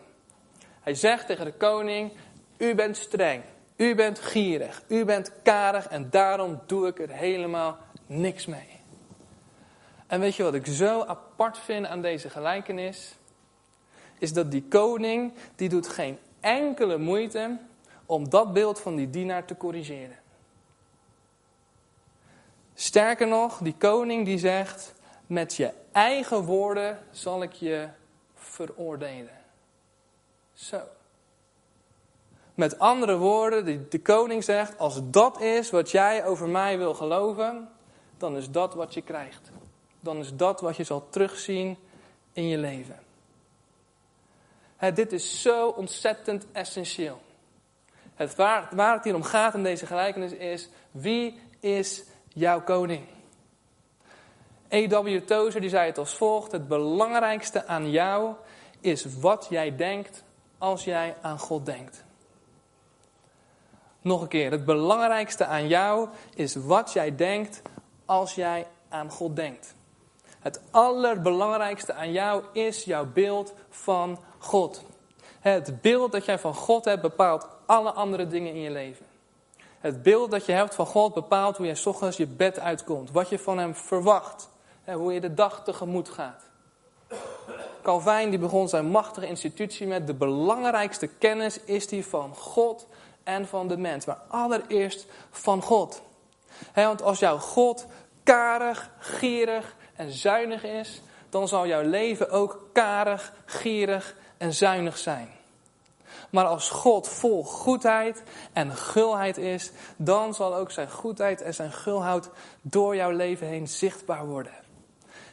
Hij 0.82 0.96
zegt 0.96 1.28
tegen 1.28 1.46
de 1.46 1.54
koning: 1.54 2.12
U 2.58 2.76
bent 2.76 2.98
streng, 2.98 3.44
u 3.76 3.96
bent 3.96 4.20
gierig, 4.20 4.84
u 4.88 5.06
bent 5.06 5.32
karig 5.44 5.88
en 5.88 6.10
daarom 6.10 6.60
doe 6.66 6.88
ik 6.88 7.00
er 7.00 7.10
helemaal 7.10 7.78
niks 8.06 8.46
mee. 8.46 8.80
En 10.08 10.20
weet 10.20 10.36
je 10.36 10.44
wat 10.44 10.54
ik 10.54 10.66
zo 10.66 11.02
apart 11.02 11.58
vind 11.58 11.86
aan 11.86 12.02
deze 12.02 12.30
gelijkenis? 12.30 13.16
Is 14.20 14.34
dat 14.34 14.52
die 14.52 14.64
koning, 14.70 15.34
die 15.56 15.70
doet 15.70 15.88
geen 15.88 16.18
enkele 16.40 16.98
moeite 16.98 17.58
om 18.06 18.30
dat 18.30 18.54
beeld 18.54 18.80
van 18.80 18.96
die 18.96 19.10
dienaar 19.10 19.46
te 19.46 19.58
corrigeren. 19.58 20.21
Sterker 22.82 23.28
nog, 23.28 23.58
die 23.58 23.76
koning 23.78 24.26
die 24.26 24.38
zegt, 24.38 24.94
met 25.28 25.56
je 25.56 25.72
eigen 25.92 26.44
woorden 26.44 27.00
zal 27.12 27.44
ik 27.44 27.54
je 27.54 27.88
veroordelen. 28.36 29.40
Zo. 30.54 30.80
Met 32.54 32.80
andere 32.80 33.18
woorden, 33.18 33.90
de, 33.90 34.00
koning 34.00 34.44
zegt: 34.44 34.78
Als 34.78 35.00
dat 35.04 35.42
is 35.42 35.70
wat 35.70 35.92
jij 35.92 36.26
over 36.26 36.48
mij 36.48 36.78
wil 36.78 36.94
geloven, 36.94 37.70
dan 38.18 38.38
is 38.38 38.50
dat 38.50 38.74
wat 38.74 38.94
je 38.94 39.02
krijgt. 39.02 39.52
Dan 40.00 40.18
is 40.18 40.36
dat 40.36 40.62
wat 40.62 40.78
je 40.78 40.84
zal 40.84 41.10
terugzien 41.10 41.78
in 42.34 42.48
je 42.48 42.58
leven. 42.58 43.00
dit 44.94 45.12
is 45.12 45.42
zo 45.42 45.68
ontzettend 45.68 46.46
essentieel. 46.52 47.22
Het 48.16 48.36
waar, 48.36 48.70
waar 48.72 48.94
het 48.94 49.04
hier 49.04 49.16
om 49.16 49.24
gaat 49.24 49.54
in 49.54 49.64
deze 49.64 49.86
gelijkenis 49.86 50.32
is: 50.32 50.70
wie 50.92 51.40
is 51.60 52.04
jouw 52.34 52.62
koning? 52.62 53.04
E.W. 54.68 55.20
Tozer 55.26 55.62
die 55.62 55.70
zei 55.70 55.86
het 55.86 55.98
als 55.98 56.14
volgt: 56.14 56.52
Het 56.52 56.68
belangrijkste 56.68 57.68
aan 57.68 57.92
jou 57.92 58.34
is 58.80 59.06
wat 59.20 59.48
jij 59.50 59.76
denkt 59.76 60.24
als 60.58 60.84
jij 60.84 61.16
aan 61.22 61.40
God 61.40 61.66
denkt. 61.66 62.04
Nog 64.02 64.22
een 64.22 64.28
keer, 64.28 64.52
het 64.52 64.66
belangrijkste 64.66 65.46
aan 65.46 65.68
jou 65.68 66.10
is 66.36 66.56
wat 66.56 66.94
jij 66.94 67.16
denkt 67.16 67.62
als 68.06 68.36
jij 68.36 68.68
aan 68.90 69.10
God 69.10 69.36
denkt. 69.36 69.76
Het 70.40 70.62
allerbelangrijkste 70.72 71.94
aan 71.94 72.12
jou 72.12 72.44
is 72.54 72.84
jouw 72.84 73.06
beeld 73.06 73.54
van 73.70 74.20
God. 74.38 74.84
Het 75.40 75.82
beeld 75.82 76.12
dat 76.12 76.26
jij 76.26 76.40
van 76.40 76.54
God 76.54 76.86
hebt 76.86 77.02
bepaalt 77.02 77.48
alle 77.66 77.92
andere 77.92 78.28
dingen 78.28 78.54
in 78.54 78.62
je 78.62 78.72
leven. 78.72 79.06
Het 79.82 80.04
beeld 80.04 80.32
dat 80.32 80.46
je 80.46 80.52
hebt 80.52 80.76
van 80.76 80.86
God 80.86 81.14
bepaalt 81.14 81.58
hoe 81.58 81.66
jij 81.66 81.78
ochtends 81.86 82.18
je 82.18 82.28
bed 82.28 82.60
uitkomt. 82.60 83.12
Wat 83.12 83.30
je 83.30 83.40
van 83.40 83.58
hem 83.58 83.76
verwacht. 83.76 84.50
Hoe 84.86 85.14
je 85.14 85.20
de 85.20 85.34
dag 85.34 85.64
tegemoet 85.64 86.10
gaat. 86.10 86.44
Calvijn 87.82 88.30
die 88.30 88.40
begon 88.40 88.70
zijn 88.70 88.86
machtige 88.86 89.28
institutie 89.28 89.88
met 89.88 90.08
de 90.08 90.14
belangrijkste 90.14 91.08
kennis 91.08 91.60
is 91.64 91.88
die 91.88 92.06
van 92.06 92.36
God 92.36 92.88
en 93.24 93.48
van 93.48 93.68
de 93.68 93.78
mens. 93.78 94.06
Maar 94.06 94.20
allereerst 94.28 95.06
van 95.32 95.62
God. 95.62 96.02
want 96.74 97.02
als 97.02 97.20
jouw 97.20 97.38
God 97.38 97.86
karig, 98.24 98.90
gierig 99.00 99.76
en 99.96 100.12
zuinig 100.12 100.64
is, 100.64 101.02
dan 101.30 101.48
zal 101.48 101.68
jouw 101.68 101.84
leven 101.84 102.30
ook 102.30 102.70
karig, 102.74 103.34
gierig 103.46 104.16
en 104.38 104.54
zuinig 104.54 104.98
zijn. 104.98 105.30
Maar 106.32 106.46
als 106.46 106.70
God 106.70 107.08
vol 107.08 107.44
goedheid 107.44 108.24
en 108.54 108.76
gulheid 108.76 109.38
is, 109.38 109.72
dan 109.96 110.34
zal 110.34 110.56
ook 110.56 110.72
zijn 110.72 110.92
goedheid 110.92 111.42
en 111.42 111.54
zijn 111.54 111.72
gulheid 111.72 112.30
door 112.62 112.96
jouw 112.96 113.12
leven 113.12 113.48
heen 113.48 113.68
zichtbaar 113.68 114.26
worden. 114.26 114.54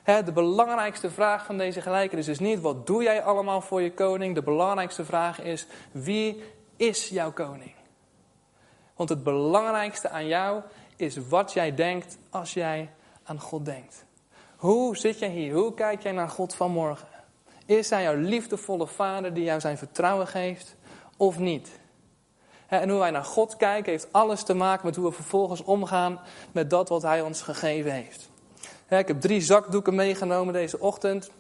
de 0.05 0.33
belangrijkste 0.33 1.11
vraag 1.11 1.45
van 1.45 1.59
deze 1.59 1.81
gelijkenis 1.81 2.29
is 2.29 2.39
niet 2.39 2.61
wat 2.61 2.87
doe 2.87 3.03
jij 3.03 3.23
allemaal 3.23 3.61
voor 3.61 3.83
je 3.83 3.93
koning. 3.93 4.35
De 4.35 4.43
belangrijkste 4.43 5.05
vraag 5.05 5.41
is 5.41 5.67
wie 5.93 6.43
is 6.77 7.09
jouw 7.09 7.33
koning? 7.33 7.75
Want 8.97 9.09
het 9.09 9.23
belangrijkste 9.23 10.09
aan 10.09 10.27
jou 10.27 10.63
is 10.97 11.17
wat 11.29 11.53
jij 11.53 11.75
denkt 11.75 12.19
als 12.31 12.55
jij 12.55 12.91
aan 13.23 13.41
God 13.41 13.65
denkt. 13.65 14.05
Hoe 14.57 14.97
zit 14.97 15.19
jij 15.19 15.29
hier? 15.29 15.55
Hoe 15.55 15.75
kijk 15.75 16.03
jij 16.03 16.13
naar 16.13 16.29
God 16.29 16.55
vanmorgen? 16.55 17.09
Is 17.67 17.91
hij 17.91 18.03
jouw 18.03 18.17
liefdevolle 18.17 18.87
vader 18.87 19.35
die 19.35 19.45
jou 19.45 19.61
zijn 19.61 19.79
vertrouwen 19.79 20.27
geeft 20.27 20.77
of 21.19 21.39
niet? 21.39 21.69
En 22.67 22.89
hoe 22.89 22.99
wij 22.99 23.11
naar 23.11 23.25
God 23.25 23.57
kijken 23.57 23.93
heeft 23.93 24.09
alles 24.11 24.43
te 24.43 24.55
maken 24.55 24.87
met 24.87 24.97
hoe 24.97 25.09
we 25.09 25.13
vervolgens 25.13 25.63
omgaan 25.63 26.21
met 26.53 26.71
dat 26.71 26.89
wat 26.89 27.03
hij 27.03 27.21
ons 27.21 27.43
gegeven 27.43 27.93
heeft. 27.93 28.29
Ik 28.89 29.09
heb 29.09 29.21
drie 29.21 29.41
zakdoeken 29.41 29.95
meegenomen 29.95 30.53
deze 30.53 30.81
ochtend. 30.81 31.31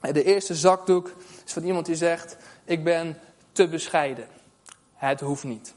De 0.00 0.24
eerste 0.24 0.54
zakdoek 0.54 1.12
is 1.46 1.52
van 1.52 1.62
iemand 1.62 1.86
die 1.86 1.94
zegt: 1.94 2.36
Ik 2.64 2.84
ben 2.84 3.18
te 3.52 3.68
bescheiden. 3.68 4.26
Het 4.94 5.20
hoeft 5.20 5.44
niet. 5.44 5.74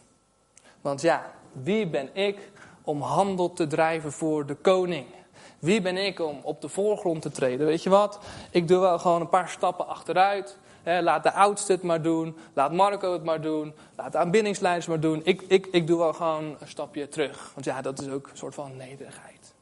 Want 0.82 1.02
ja, 1.02 1.32
wie 1.52 1.88
ben 1.88 2.16
ik 2.16 2.52
om 2.82 3.02
handel 3.02 3.54
te 3.54 3.68
drijven 3.68 4.12
voor 4.12 4.46
de 4.46 4.56
koning? 4.56 5.06
Wie 5.60 5.82
ben 5.82 5.98
ik 5.98 6.20
om 6.20 6.40
op 6.44 6.62
de 6.62 6.70
voorgrond 6.70 7.22
te 7.22 7.32
treden? 7.32 7.66
Weet 7.66 7.84
je 7.84 7.90
wat? 7.90 8.20
Ik 8.52 8.68
doe 8.68 8.80
wel 8.80 9.00
gewoon 9.00 9.22
een 9.22 9.30
paar 9.30 9.50
stappen 9.50 9.88
achteruit. 9.88 10.58
Laat 10.88 11.24
de 11.24 11.32
oudste 11.32 11.72
het 11.72 11.84
maar 11.84 12.02
doen. 12.02 12.38
Laat 12.54 12.72
Marco 12.72 13.14
het 13.14 13.24
maar 13.24 13.42
doen. 13.42 13.74
Laat 13.96 14.12
de 14.12 14.18
aanbindingsleiders 14.18 14.88
maar 14.88 15.00
doen. 15.00 15.22
Ik, 15.24 15.42
ik, 15.48 15.68
ik 15.72 15.88
doe 15.88 15.98
wel 15.98 16.14
gewoon 16.14 16.56
een 16.60 16.68
stapje 16.68 17.10
terug. 17.10 17.52
Want 17.54 17.66
ja, 17.66 17.82
dat 17.82 18.00
is 18.00 18.10
ook 18.10 18.28
een 18.28 18.38
soort 18.38 18.56
van 18.56 18.76
nederigheid. 18.76 19.54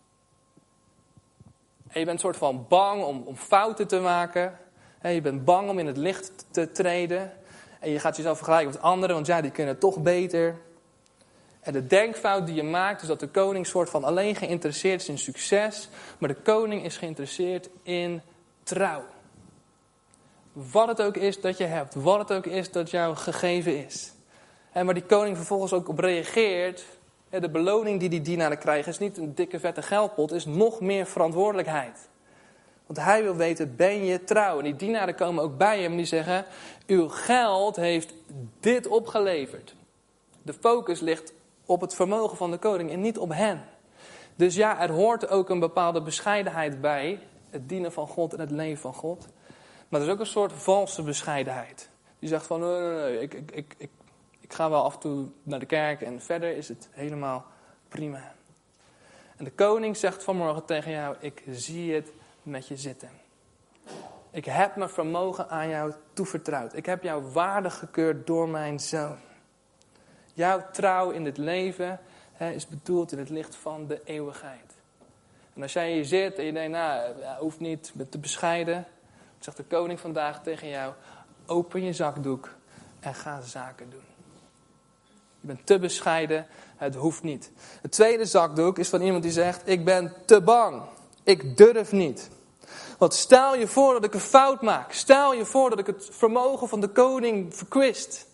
En 1.88 2.00
je 2.00 2.06
bent 2.06 2.18
een 2.18 2.20
soort 2.20 2.38
van 2.38 2.66
bang 2.70 3.04
om, 3.04 3.24
om 3.26 3.36
fouten 3.36 3.88
te 3.88 4.00
maken. 4.00 4.60
je 5.02 5.22
bent 5.22 5.46
bang 5.46 5.70
om 5.70 5.80
in 5.80 5.88
het 5.88 5.98
licht 5.98 6.46
te 6.52 6.72
treden. 6.72 7.32
En 7.80 7.90
je 7.90 8.00
gaat 8.00 8.16
jezelf 8.16 8.38
vergelijken 8.38 8.72
met 8.72 8.82
anderen, 8.82 9.16
want 9.16 9.28
ja, 9.28 9.42
die 9.42 9.52
kunnen 9.52 9.72
het 9.72 9.82
toch 9.82 9.98
beter. 10.02 10.56
En 11.60 11.74
de 11.74 11.88
denkfout 11.88 12.46
die 12.46 12.56
je 12.56 12.64
maakt 12.64 13.02
is 13.02 13.08
dat 13.08 13.20
de 13.20 13.28
koning 13.28 13.68
soort 13.68 13.90
van 13.90 14.04
alleen 14.04 14.36
geïnteresseerd 14.36 15.02
is 15.02 15.10
in 15.10 15.18
succes, 15.18 15.90
maar 16.18 16.30
de 16.30 16.36
koning 16.36 16.84
is 16.84 16.98
geïnteresseerd 16.98 17.70
in 17.84 18.22
trouw. 18.64 19.04
Wat 20.56 20.88
het 20.88 21.02
ook 21.02 21.18
is 21.18 21.42
dat 21.42 21.58
je 21.58 21.64
hebt, 21.64 21.94
wat 21.96 22.20
het 22.20 22.34
ook 22.34 22.46
is 22.46 22.72
dat 22.72 22.90
jou 22.90 23.16
gegeven 23.16 23.86
is. 23.86 24.14
En 24.72 24.86
waar 24.86 24.94
die 24.94 25.04
koning 25.04 25.38
vervolgens 25.38 25.74
ook 25.74 25.88
op 25.88 26.00
reageert, 26.00 26.86
de 27.30 27.50
beloning 27.50 28.00
die 28.00 28.10
die 28.10 28.22
dienaren 28.22 28.58
krijgen 28.58 28.92
is 28.92 29.00
niet 29.00 29.18
een 29.18 29.36
dikke 29.36 29.60
vette 29.60 29.82
geldpot, 29.82 30.32
is 30.32 30.46
nog 30.46 30.82
meer 30.82 31.06
verantwoordelijkheid. 31.06 32.08
Want 32.86 33.00
hij 33.00 33.24
wil 33.24 33.36
weten, 33.36 33.76
ben 33.76 34.06
je 34.06 34.24
trouw? 34.24 34.58
En 34.58 34.64
die 34.64 34.76
dienaren 34.76 35.16
komen 35.16 35.44
ook 35.44 35.58
bij 35.58 35.82
hem 35.82 35.92
en 35.92 35.98
die 35.98 36.06
zeggen, 36.06 36.46
uw 36.88 37.08
geld 37.08 37.76
heeft 37.76 38.14
dit 38.60 38.88
opgeleverd. 38.88 39.76
De 40.42 40.54
focus 40.54 41.00
ligt 41.00 41.34
op 41.66 41.82
het 41.82 41.96
vermogen 41.96 42.38
van 42.38 42.52
de 42.52 42.58
koning 42.58 42.92
en 42.92 43.02
niet 43.02 43.18
op 43.18 43.34
hen. 43.34 43.64
Dus 44.36 44.56
ja, 44.56 44.82
er 44.82 44.92
hoort 44.92 45.30
ook 45.30 45.50
een 45.50 45.60
bepaalde 45.60 46.02
bescheidenheid 46.02 46.82
bij, 46.82 47.20
het 47.50 47.70
dienen 47.70 47.92
van 47.92 48.08
God 48.08 48.34
en 48.34 48.40
het 48.40 48.52
leven 48.52 48.82
van 48.82 48.94
God. 48.94 49.28
Maar 49.96 50.04
er 50.04 50.10
is 50.10 50.16
ook 50.16 50.26
een 50.26 50.32
soort 50.32 50.54
valse 50.54 51.04
bescheidenheid. 51.04 51.90
Die 52.20 52.30
zegt 52.30 52.46
van, 52.46 52.60
nee, 52.60 52.80
nee, 52.80 53.02
nee, 53.02 53.20
ik, 53.20 53.34
ik, 53.34 53.52
ik, 53.78 53.90
ik, 54.40 54.54
ga 54.54 54.70
wel 54.70 54.84
af 54.84 54.94
en 54.94 55.00
toe 55.00 55.28
naar 55.44 55.60
de 55.60 55.66
kerk 55.66 56.02
en 56.02 56.22
verder 56.22 56.58
is 56.58 56.68
het 56.68 56.90
helemaal 56.92 57.46
prima. 57.88 58.34
En 59.36 59.46
de 59.46 59.52
koning 59.52 59.98
zegt 59.98 60.24
vanmorgen 60.24 60.66
tegen 60.66 60.92
jou, 60.92 61.16
ik 61.20 61.44
zie 61.50 61.94
het 61.94 62.12
met 62.44 62.68
je 62.68 62.78
zitten. 62.78 63.10
Ik 64.32 64.46
heb 64.46 64.76
mijn 64.76 64.90
vermogen 64.90 65.50
aan 65.50 65.70
jou 65.70 65.94
toevertrouwd. 66.14 66.76
Ik 66.76 66.86
heb 66.86 67.04
jou 67.04 67.24
waardig 67.24 67.78
gekeurd 67.78 68.28
door 68.28 68.50
mijn 68.50 68.80
zoon. 68.80 69.18
Jouw 70.34 70.66
trouw 70.72 71.10
in 71.10 71.26
het 71.26 71.38
leven 71.38 72.00
hè, 72.34 72.52
is 72.52 72.68
bedoeld 72.68 73.12
in 73.12 73.20
het 73.20 73.30
licht 73.30 73.56
van 73.56 73.88
de 73.88 74.02
eeuwigheid. 74.04 74.74
En 75.54 75.62
als 75.62 75.74
jij 75.74 75.92
hier 75.92 76.06
zit 76.06 76.38
en 76.38 76.46
je 76.46 76.54
denkt, 76.54 76.72
nou, 76.72 77.14
hoeft 77.40 77.60
niet, 77.60 77.94
te 78.10 78.18
bescheiden. 78.18 78.88
Zegt 79.46 79.58
de 79.58 79.64
koning 79.64 80.00
vandaag 80.00 80.44
tegen 80.44 80.68
jou, 80.68 80.94
open 81.46 81.84
je 81.84 81.94
zakdoek 81.94 82.50
en 83.00 83.16
ga 83.16 83.42
zaken 83.42 83.90
doen. 83.90 84.04
Je 85.42 85.48
bent 85.48 85.66
te 85.66 85.80
bescheiden, 85.80 86.48
het 86.76 86.96
hoeft 86.96 87.24
niet. 87.24 87.52
Het 87.82 87.92
tweede 87.92 88.26
zakdoek 88.26 88.80
is 88.80 88.90
van 88.90 89.02
iemand 89.02 89.24
die 89.24 89.32
zegt, 89.32 89.62
ik 89.66 89.86
ben 89.86 90.14
te 90.26 90.42
bang. 90.42 90.82
Ik 91.24 91.58
durf 91.58 91.92
niet. 91.92 92.30
Want 92.98 93.14
stel 93.14 93.56
je 93.56 93.68
voor 93.68 93.94
dat 93.94 94.04
ik 94.04 94.14
een 94.14 94.20
fout 94.20 94.62
maak. 94.62 94.92
Stel 94.92 95.34
je 95.34 95.46
voor 95.46 95.70
dat 95.70 95.80
ik 95.80 95.86
het 95.86 96.08
vermogen 96.12 96.68
van 96.68 96.82
de 96.82 96.90
koning 96.90 97.56
verkwist. 97.56 98.28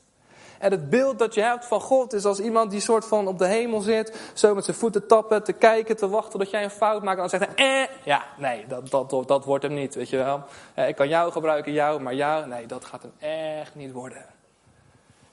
En 0.61 0.71
het 0.71 0.89
beeld 0.89 1.19
dat 1.19 1.33
je 1.33 1.41
hebt 1.41 1.65
van 1.65 1.81
God 1.81 2.13
is 2.13 2.25
als 2.25 2.39
iemand 2.39 2.71
die 2.71 2.79
soort 2.79 3.05
van 3.05 3.27
op 3.27 3.37
de 3.37 3.47
hemel 3.47 3.79
zit, 3.79 4.31
zo 4.33 4.55
met 4.55 4.65
zijn 4.65 4.77
voeten 4.77 5.07
tappen, 5.07 5.43
te 5.43 5.53
kijken, 5.53 5.97
te 5.97 6.09
wachten 6.09 6.39
tot 6.39 6.49
jij 6.49 6.63
een 6.63 6.69
fout 6.69 7.03
maakt. 7.03 7.19
En 7.19 7.27
dan 7.29 7.39
zegt 7.39 7.55
hij, 7.55 7.83
eh, 7.83 7.95
ja, 8.05 8.23
nee, 8.37 8.65
dat, 8.67 8.89
dat, 8.89 9.27
dat 9.27 9.45
wordt 9.45 9.63
hem 9.63 9.73
niet, 9.73 9.95
weet 9.95 10.09
je 10.09 10.17
wel. 10.17 10.43
Eh, 10.73 10.87
ik 10.87 10.95
kan 10.95 11.07
jou 11.07 11.31
gebruiken, 11.31 11.73
jou, 11.73 12.01
maar 12.01 12.15
jou, 12.15 12.47
nee, 12.47 12.65
dat 12.65 12.85
gaat 12.85 13.01
hem 13.01 13.29
echt 13.29 13.75
niet 13.75 13.91
worden. 13.91 14.25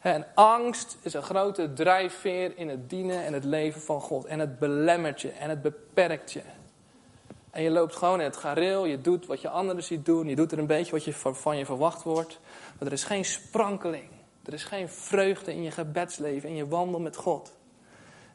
En 0.01 0.27
angst 0.35 0.97
is 1.03 1.14
een 1.14 1.23
grote 1.23 1.73
drijfveer 1.73 2.53
in 2.57 2.69
het 2.69 2.91
dienen 2.91 3.25
en 3.25 3.33
het 3.33 3.45
leven 3.45 3.81
van 3.81 4.01
God. 4.01 4.25
En 4.25 4.38
het 4.38 4.59
belemmert 4.59 5.21
je 5.21 5.31
en 5.31 5.49
het 5.49 5.62
beperkt 5.62 6.33
je. 6.33 6.43
En 7.51 7.62
je 7.62 7.71
loopt 7.71 7.97
gewoon 7.97 8.19
in 8.19 8.25
het 8.25 8.37
gareel, 8.37 8.85
je 8.85 9.01
doet 9.01 9.27
wat 9.27 9.41
je 9.41 9.49
anderen 9.49 9.83
ziet 9.83 10.05
doen, 10.05 10.29
je 10.29 10.37
doet 10.37 10.53
er 10.53 10.59
een 10.59 10.67
beetje 10.67 10.93
wat 10.93 11.05
je 11.05 11.12
van 11.14 11.57
je 11.57 11.64
verwacht 11.64 12.03
wordt. 12.03 12.41
Maar 12.79 12.87
er 12.88 12.95
is 12.95 13.05
geen 13.05 13.25
sprankeling. 13.25 14.18
Er 14.49 14.55
is 14.55 14.65
geen 14.65 14.89
vreugde 14.89 15.53
in 15.53 15.63
je 15.63 15.71
gebedsleven, 15.71 16.49
in 16.49 16.55
je 16.55 16.69
wandel 16.69 17.01
met 17.01 17.17
God. 17.17 17.57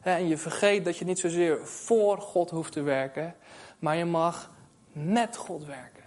En 0.02 0.28
je 0.28 0.36
vergeet 0.36 0.84
dat 0.84 0.96
je 0.96 1.04
niet 1.04 1.18
zozeer 1.18 1.66
voor 1.66 2.20
God 2.20 2.50
hoeft 2.50 2.72
te 2.72 2.82
werken, 2.82 3.36
maar 3.78 3.96
je 3.96 4.04
mag 4.04 4.50
met 4.92 5.36
God 5.36 5.64
werken. 5.64 6.04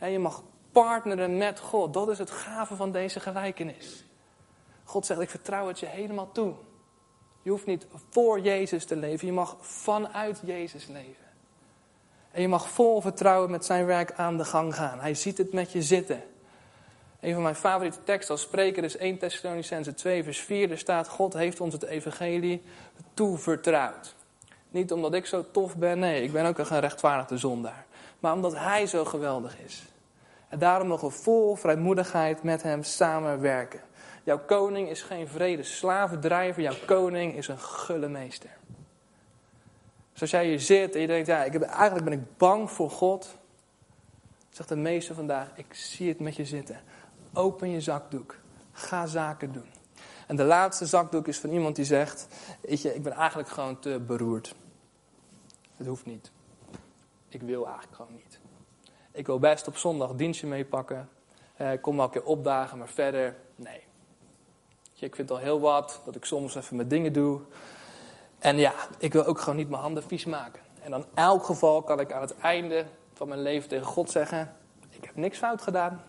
Je 0.00 0.18
mag 0.18 0.42
partneren 0.72 1.36
met 1.36 1.60
God. 1.60 1.94
Dat 1.94 2.08
is 2.08 2.18
het 2.18 2.30
gave 2.30 2.76
van 2.76 2.92
deze 2.92 3.20
gelijkenis. 3.20 4.04
God 4.84 5.06
zegt, 5.06 5.20
ik 5.20 5.30
vertrouw 5.30 5.68
het 5.68 5.80
je 5.80 5.86
helemaal 5.86 6.32
toe. 6.32 6.54
Je 7.42 7.50
hoeft 7.50 7.66
niet 7.66 7.86
voor 8.10 8.40
Jezus 8.40 8.84
te 8.84 8.96
leven, 8.96 9.26
je 9.26 9.32
mag 9.32 9.56
vanuit 9.60 10.40
Jezus 10.44 10.86
leven. 10.86 11.24
En 12.30 12.42
je 12.42 12.48
mag 12.48 12.68
vol 12.68 13.00
vertrouwen 13.00 13.50
met 13.50 13.64
zijn 13.64 13.86
werk 13.86 14.12
aan 14.12 14.36
de 14.36 14.44
gang 14.44 14.74
gaan. 14.74 15.00
Hij 15.00 15.14
ziet 15.14 15.38
het 15.38 15.52
met 15.52 15.72
je 15.72 15.82
zitten. 15.82 16.22
Een 17.26 17.34
van 17.34 17.42
mijn 17.42 17.54
favoriete 17.54 18.02
teksten 18.04 18.34
als 18.34 18.42
spreker 18.42 18.84
is 18.84 18.96
1 18.96 19.18
Thessalonicense 19.18 19.94
2 19.94 20.24
vers 20.24 20.38
4. 20.38 20.70
Er 20.70 20.78
staat, 20.78 21.08
God 21.08 21.32
heeft 21.32 21.60
ons 21.60 21.72
het 21.72 21.84
evangelie 21.84 22.62
toevertrouwd. 23.14 24.14
Niet 24.70 24.92
omdat 24.92 25.14
ik 25.14 25.26
zo 25.26 25.44
tof 25.50 25.76
ben, 25.76 25.98
nee, 25.98 26.22
ik 26.22 26.32
ben 26.32 26.46
ook 26.46 26.58
een 26.58 26.66
gerechtvaardigde 26.66 27.36
zondaar. 27.36 27.84
Maar 28.20 28.32
omdat 28.32 28.58
Hij 28.58 28.86
zo 28.86 29.04
geweldig 29.04 29.58
is. 29.64 29.82
En 30.48 30.58
daarom 30.58 30.88
mogen 30.88 31.08
we 31.08 31.14
vol 31.14 31.54
vrijmoedigheid 31.54 32.42
met 32.42 32.62
Hem 32.62 32.82
samenwerken. 32.82 33.80
Jouw 34.24 34.38
koning 34.38 34.88
is 34.88 35.02
geen 35.02 35.28
vrede 35.28 35.62
slavendrijver, 35.62 36.62
jouw 36.62 36.78
koning 36.86 37.36
is 37.36 37.48
een 37.48 37.58
gulle 37.58 38.08
meester. 38.08 38.50
Dus 40.12 40.20
als 40.20 40.30
jij 40.30 40.46
hier 40.46 40.60
zit 40.60 40.94
en 40.94 41.00
je 41.00 41.06
denkt, 41.06 41.26
ja, 41.26 41.44
ik 41.44 41.52
heb, 41.52 41.62
eigenlijk 41.62 42.04
ben 42.04 42.18
ik 42.18 42.36
bang 42.36 42.70
voor 42.70 42.90
God. 42.90 43.36
Zegt 44.50 44.68
de 44.68 44.76
meester 44.76 45.14
vandaag, 45.14 45.48
ik 45.54 45.74
zie 45.74 46.08
het 46.08 46.20
met 46.20 46.36
je 46.36 46.44
zitten. 46.44 46.80
Open 47.36 47.70
je 47.70 47.80
zakdoek. 47.80 48.36
Ga 48.72 49.06
zaken 49.06 49.52
doen. 49.52 49.70
En 50.26 50.36
de 50.36 50.44
laatste 50.44 50.86
zakdoek 50.86 51.28
is 51.28 51.38
van 51.38 51.50
iemand 51.50 51.76
die 51.76 51.84
zegt, 51.84 52.26
weet 52.60 52.82
je, 52.82 52.94
ik 52.94 53.02
ben 53.02 53.12
eigenlijk 53.12 53.48
gewoon 53.48 53.78
te 53.78 54.00
beroerd. 54.06 54.54
Het 55.76 55.86
hoeft 55.86 56.06
niet. 56.06 56.30
Ik 57.28 57.42
wil 57.42 57.64
eigenlijk 57.64 57.96
gewoon 57.96 58.14
niet. 58.14 58.38
Ik 59.12 59.26
wil 59.26 59.38
best 59.38 59.68
op 59.68 59.76
zondag 59.76 60.14
dienstje 60.14 60.46
meepakken. 60.46 61.08
Eh, 61.56 61.70
kom 61.80 61.96
wel 61.96 62.04
een 62.04 62.10
keer 62.10 62.24
opdagen, 62.24 62.78
maar 62.78 62.88
verder, 62.88 63.36
nee. 63.56 63.82
Ik 64.98 65.14
vind 65.14 65.30
al 65.30 65.38
heel 65.38 65.60
wat 65.60 66.00
dat 66.04 66.16
ik 66.16 66.24
soms 66.24 66.54
even 66.54 66.76
mijn 66.76 66.88
dingen 66.88 67.12
doe. 67.12 67.40
En 68.38 68.56
ja, 68.56 68.74
ik 68.98 69.12
wil 69.12 69.24
ook 69.24 69.40
gewoon 69.40 69.56
niet 69.56 69.68
mijn 69.68 69.82
handen 69.82 70.02
vies 70.02 70.24
maken. 70.24 70.62
En 70.82 70.90
dan 70.90 71.04
elk 71.14 71.44
geval 71.44 71.82
kan 71.82 72.00
ik 72.00 72.12
aan 72.12 72.20
het 72.20 72.36
einde 72.36 72.86
van 73.12 73.28
mijn 73.28 73.42
leven 73.42 73.68
tegen 73.68 73.86
God 73.86 74.10
zeggen: 74.10 74.56
Ik 74.90 75.04
heb 75.04 75.16
niks 75.16 75.38
fout 75.38 75.62
gedaan. 75.62 76.02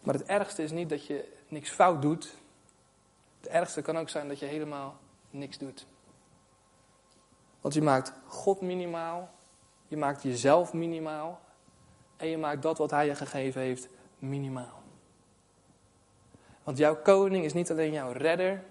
Maar 0.00 0.14
het 0.14 0.24
ergste 0.24 0.62
is 0.62 0.70
niet 0.70 0.88
dat 0.88 1.06
je 1.06 1.38
niks 1.48 1.70
fout 1.70 2.02
doet. 2.02 2.34
Het 3.40 3.50
ergste 3.50 3.82
kan 3.82 3.98
ook 3.98 4.08
zijn 4.08 4.28
dat 4.28 4.38
je 4.38 4.46
helemaal 4.46 4.96
niks 5.30 5.58
doet. 5.58 5.86
Want 7.60 7.74
je 7.74 7.82
maakt 7.82 8.12
God 8.26 8.60
minimaal, 8.60 9.30
je 9.88 9.96
maakt 9.96 10.22
jezelf 10.22 10.72
minimaal 10.72 11.40
en 12.16 12.28
je 12.28 12.38
maakt 12.38 12.62
dat 12.62 12.78
wat 12.78 12.90
Hij 12.90 13.06
je 13.06 13.14
gegeven 13.14 13.60
heeft 13.60 13.88
minimaal. 14.18 14.82
Want 16.62 16.78
jouw 16.78 16.96
koning 16.96 17.44
is 17.44 17.52
niet 17.52 17.70
alleen 17.70 17.92
jouw 17.92 18.12
redder, 18.12 18.64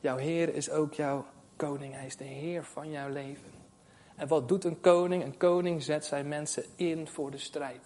jouw 0.00 0.16
Heer 0.16 0.54
is 0.54 0.70
ook 0.70 0.94
jouw 0.94 1.26
koning. 1.56 1.94
Hij 1.94 2.06
is 2.06 2.16
de 2.16 2.24
Heer 2.24 2.64
van 2.64 2.90
jouw 2.90 3.08
leven. 3.08 3.52
En 4.16 4.28
wat 4.28 4.48
doet 4.48 4.64
een 4.64 4.80
koning? 4.80 5.24
Een 5.24 5.36
koning 5.36 5.82
zet 5.82 6.04
zijn 6.04 6.28
mensen 6.28 6.64
in 6.76 7.08
voor 7.08 7.30
de 7.30 7.38
strijd. 7.38 7.82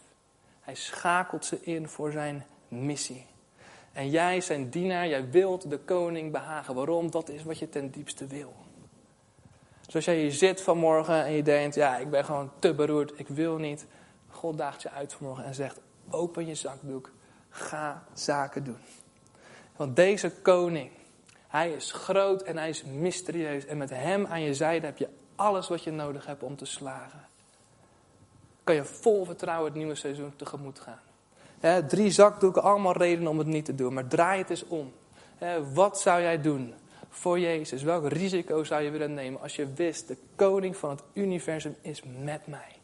Hij 0.61 0.75
schakelt 0.75 1.45
ze 1.45 1.61
in 1.61 1.88
voor 1.88 2.12
zijn 2.12 2.47
missie. 2.68 3.26
En 3.92 4.11
jij, 4.11 4.40
zijn 4.40 4.70
dienaar, 4.70 5.09
jij 5.09 5.31
wilt 5.31 5.70
de 5.70 5.78
koning 5.78 6.33
behagen. 6.33 6.74
Waarom? 6.74 7.11
Dat 7.11 7.28
is 7.28 7.42
wat 7.42 7.59
je 7.59 7.68
ten 7.68 7.90
diepste 7.90 8.26
wil. 8.26 8.54
Zoals 9.87 10.04
jij 10.04 10.16
hier 10.16 10.33
zit 10.33 10.61
vanmorgen 10.61 11.24
en 11.24 11.33
je 11.33 11.42
denkt, 11.42 11.74
ja, 11.74 11.96
ik 11.96 12.11
ben 12.11 12.24
gewoon 12.24 12.50
te 12.59 12.74
beroerd, 12.74 13.18
ik 13.18 13.28
wil 13.28 13.57
niet. 13.57 13.87
God 14.28 14.59
daagt 14.59 14.83
je 14.83 14.90
uit 14.90 15.12
vanmorgen 15.12 15.44
en 15.44 15.54
zegt, 15.54 15.81
open 16.11 16.46
je 16.46 16.54
zakdoek, 16.54 17.11
ga 17.48 18.04
zaken 18.12 18.64
doen. 18.64 18.78
Want 19.76 19.96
deze 19.96 20.31
koning, 20.31 20.90
hij 21.48 21.72
is 21.72 21.92
groot 21.92 22.42
en 22.42 22.57
hij 22.57 22.68
is 22.68 22.85
mysterieus. 22.85 23.66
En 23.66 23.76
met 23.76 23.90
hem 23.90 24.26
aan 24.26 24.42
je 24.42 24.54
zijde 24.54 24.87
heb 24.87 24.98
je 24.98 25.09
alles 25.37 25.68
wat 25.68 25.83
je 25.83 25.90
nodig 25.90 26.26
hebt 26.26 26.42
om 26.42 26.57
te 26.57 26.64
slagen. 26.64 27.26
Kan 28.64 28.74
je 28.74 28.85
vol 28.85 29.24
vertrouwen 29.24 29.68
het 29.68 29.78
nieuwe 29.78 29.94
seizoen 29.94 30.37
tegemoet 30.37 30.81
gaan. 30.81 31.00
Drie 31.88 32.11
zakdoeken, 32.11 32.62
allemaal 32.62 32.97
redenen 32.97 33.31
om 33.31 33.38
het 33.38 33.47
niet 33.47 33.64
te 33.64 33.75
doen. 33.75 33.94
Maar 33.94 34.07
draai 34.07 34.38
het 34.38 34.51
eens 34.51 34.66
om. 34.66 34.92
wat 35.73 36.01
zou 36.01 36.23
jij 36.23 36.40
doen 36.40 36.75
voor 37.09 37.38
Jezus? 37.38 37.83
Welk 37.83 38.09
risico 38.09 38.64
zou 38.64 38.83
je 38.83 38.90
willen 38.90 39.14
nemen 39.14 39.40
als 39.40 39.57
je 39.57 39.73
wist, 39.73 40.09
de 40.09 40.16
koning 40.37 40.77
van 40.77 40.90
het 40.90 41.03
universum 41.12 41.77
is 41.81 42.03
met 42.23 42.47
mij? 42.47 42.77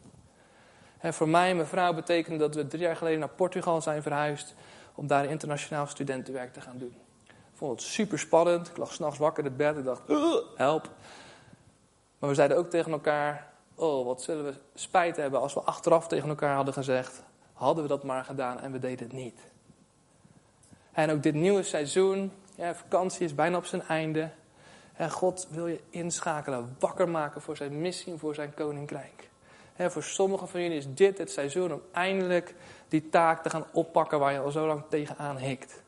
voor 1.13 1.29
mij 1.29 1.51
en 1.51 1.57
mijn 1.57 1.69
vrouw 1.69 1.95
betekende 1.95 2.39
dat 2.39 2.55
we 2.55 2.67
drie 2.67 2.83
jaar 2.83 2.97
geleden 2.97 3.19
naar 3.19 3.29
Portugal 3.29 3.83
zijn 3.83 4.03
verhuisd 4.03 4.55
om 4.95 5.07
daar 5.07 5.25
internationaal 5.25 5.87
studentenwerk 5.87 6.53
te 6.53 6.61
gaan 6.61 6.79
doen. 6.79 6.97
Ik 7.27 7.61
vond 7.61 7.81
het 7.81 7.91
super 7.91 8.19
spannend. 8.19 8.69
Ik 8.69 8.77
lag 8.77 8.93
s'nachts 8.93 9.19
wakker 9.19 9.45
in 9.45 9.49
het 9.49 9.59
bed 9.59 9.77
en 9.77 9.83
dacht, 9.83 10.03
help. 10.57 10.91
Maar 12.19 12.29
we 12.29 12.35
zeiden 12.35 12.57
ook 12.57 12.71
tegen 12.71 12.93
elkaar, 12.93 13.53
oh 13.75 14.07
wat 14.07 14.23
zullen 14.23 14.45
we 14.45 14.55
spijt 14.75 15.17
hebben 15.17 15.41
als 15.41 15.55
we 15.55 15.61
achteraf 15.61 16.09
tegen 16.09 16.29
elkaar 16.29 16.55
hadden 16.55 16.75
gezegd, 16.75 17.23
hadden 17.55 17.83
we 17.83 17.89
dat 17.89 18.03
maar 18.03 18.25
gedaan 18.25 18.61
en 18.61 18.73
we 18.73 18.79
deden 18.79 19.07
het 19.07 19.17
niet. 19.17 19.41
En 20.93 21.11
ook 21.11 21.23
dit 21.23 21.35
nieuwe 21.35 21.63
seizoen, 21.63 22.33
vakantie 22.73 23.25
is 23.25 23.35
bijna 23.35 23.57
op 23.57 23.65
zijn 23.65 23.83
einde. 23.83 24.31
En 24.97 25.11
God 25.11 25.49
wil 25.51 25.67
je 25.67 25.81
inschakelen, 25.91 26.77
wakker 26.79 27.09
maken 27.09 27.41
voor 27.41 27.57
zijn 27.57 27.81
missie 27.81 28.13
en 28.13 28.19
voor 28.19 28.35
zijn 28.35 28.55
koninkrijk. 28.55 29.29
Voor 29.77 30.03
sommigen 30.03 30.49
van 30.49 30.63
jullie 30.63 30.77
is 30.77 30.95
dit 30.95 31.19
het 31.19 31.31
seizoen 31.31 31.73
om 31.73 31.83
eindelijk 31.93 32.55
die 32.89 33.09
taak 33.09 33.43
te 33.43 33.51
gaan 33.51 33.67
oppakken 33.73 34.19
waar 34.19 34.33
je 34.33 34.39
al 34.39 34.51
zo 34.51 34.67
lang 34.67 34.83
tegenaan 34.89 35.37
hikt. 35.37 35.83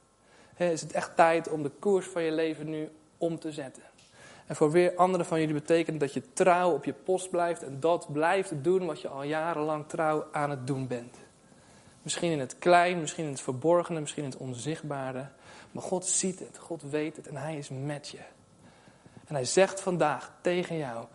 is 0.56 0.80
het 0.80 0.92
echt 0.92 1.16
tijd 1.16 1.48
om 1.48 1.62
de 1.62 1.70
koers 1.78 2.06
van 2.06 2.22
je 2.22 2.32
leven 2.32 2.70
nu 2.70 2.90
om 3.18 3.38
te 3.38 3.52
zetten. 3.52 3.82
En 4.46 4.56
voor 4.56 4.70
weer 4.70 4.94
anderen 4.96 5.26
van 5.26 5.40
jullie 5.40 5.54
betekent 5.54 6.00
dat 6.00 6.12
je 6.12 6.32
trouw 6.32 6.72
op 6.72 6.84
je 6.84 6.92
post 6.92 7.30
blijft 7.30 7.62
en 7.62 7.80
dat 7.80 8.12
blijft 8.12 8.64
doen 8.64 8.86
wat 8.86 9.00
je 9.00 9.08
al 9.08 9.22
jarenlang 9.22 9.88
trouw 9.88 10.26
aan 10.32 10.50
het 10.50 10.66
doen 10.66 10.86
bent. 10.86 11.16
Misschien 12.06 12.32
in 12.32 12.40
het 12.40 12.58
klein, 12.58 13.00
misschien 13.00 13.24
in 13.24 13.30
het 13.30 13.40
verborgene, 13.40 14.00
misschien 14.00 14.24
in 14.24 14.30
het 14.30 14.38
onzichtbare. 14.38 15.28
Maar 15.72 15.82
God 15.82 16.06
ziet 16.06 16.38
het, 16.38 16.58
God 16.58 16.82
weet 16.82 17.16
het 17.16 17.28
en 17.28 17.36
Hij 17.36 17.56
is 17.56 17.68
met 17.68 18.08
je. 18.08 18.18
En 19.26 19.34
Hij 19.34 19.44
zegt 19.44 19.80
vandaag 19.80 20.32
tegen 20.40 20.76
jou: 20.76 21.06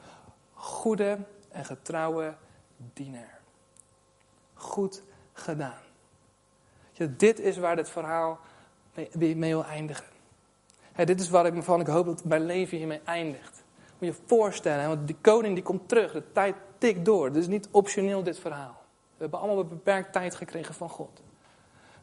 goede 0.54 1.18
en 1.52 1.66
getrouwe 1.66 2.34
dienaar. 2.94 3.40
Goed 4.54 5.04
gedaan. 5.34 5.82
Ja, 6.92 7.08
dit 7.18 7.40
is 7.40 7.58
waar 7.58 7.76
dit 7.76 7.90
verhaal 7.90 8.40
mee, 8.94 9.36
mee 9.36 9.54
wil 9.54 9.66
eindigen. 9.66 10.06
dit 10.96 11.20
is 11.20 11.30
waar 11.30 11.46
ik, 11.46 11.54
waarvan 11.54 11.80
ik 11.80 11.88
hoop 11.88 12.06
dat 12.06 12.24
mijn 12.24 12.46
leven 12.46 12.78
hiermee 12.78 13.02
eindigt. 13.06 13.64
Moet 13.98 14.00
je 14.00 14.06
je 14.06 14.28
voorstellen, 14.28 14.88
want 14.88 15.08
die 15.08 15.18
koning 15.22 15.54
die 15.54 15.64
komt 15.64 15.90
terug, 15.90 16.12
de 16.12 16.32
tijd 16.32 16.56
tikt 16.78 17.06
door. 17.06 17.26
Het 17.26 17.36
is 17.36 17.48
niet 17.48 17.68
optioneel 17.72 18.24
dit 18.24 18.40
verhaal. 18.40 18.81
We 19.22 19.28
hebben 19.28 19.48
allemaal 19.48 19.64
een 19.64 19.70
beperkt 19.70 20.14
tijd 20.14 20.36
gekregen 20.36 20.74
van 20.74 20.90
God. 20.90 21.22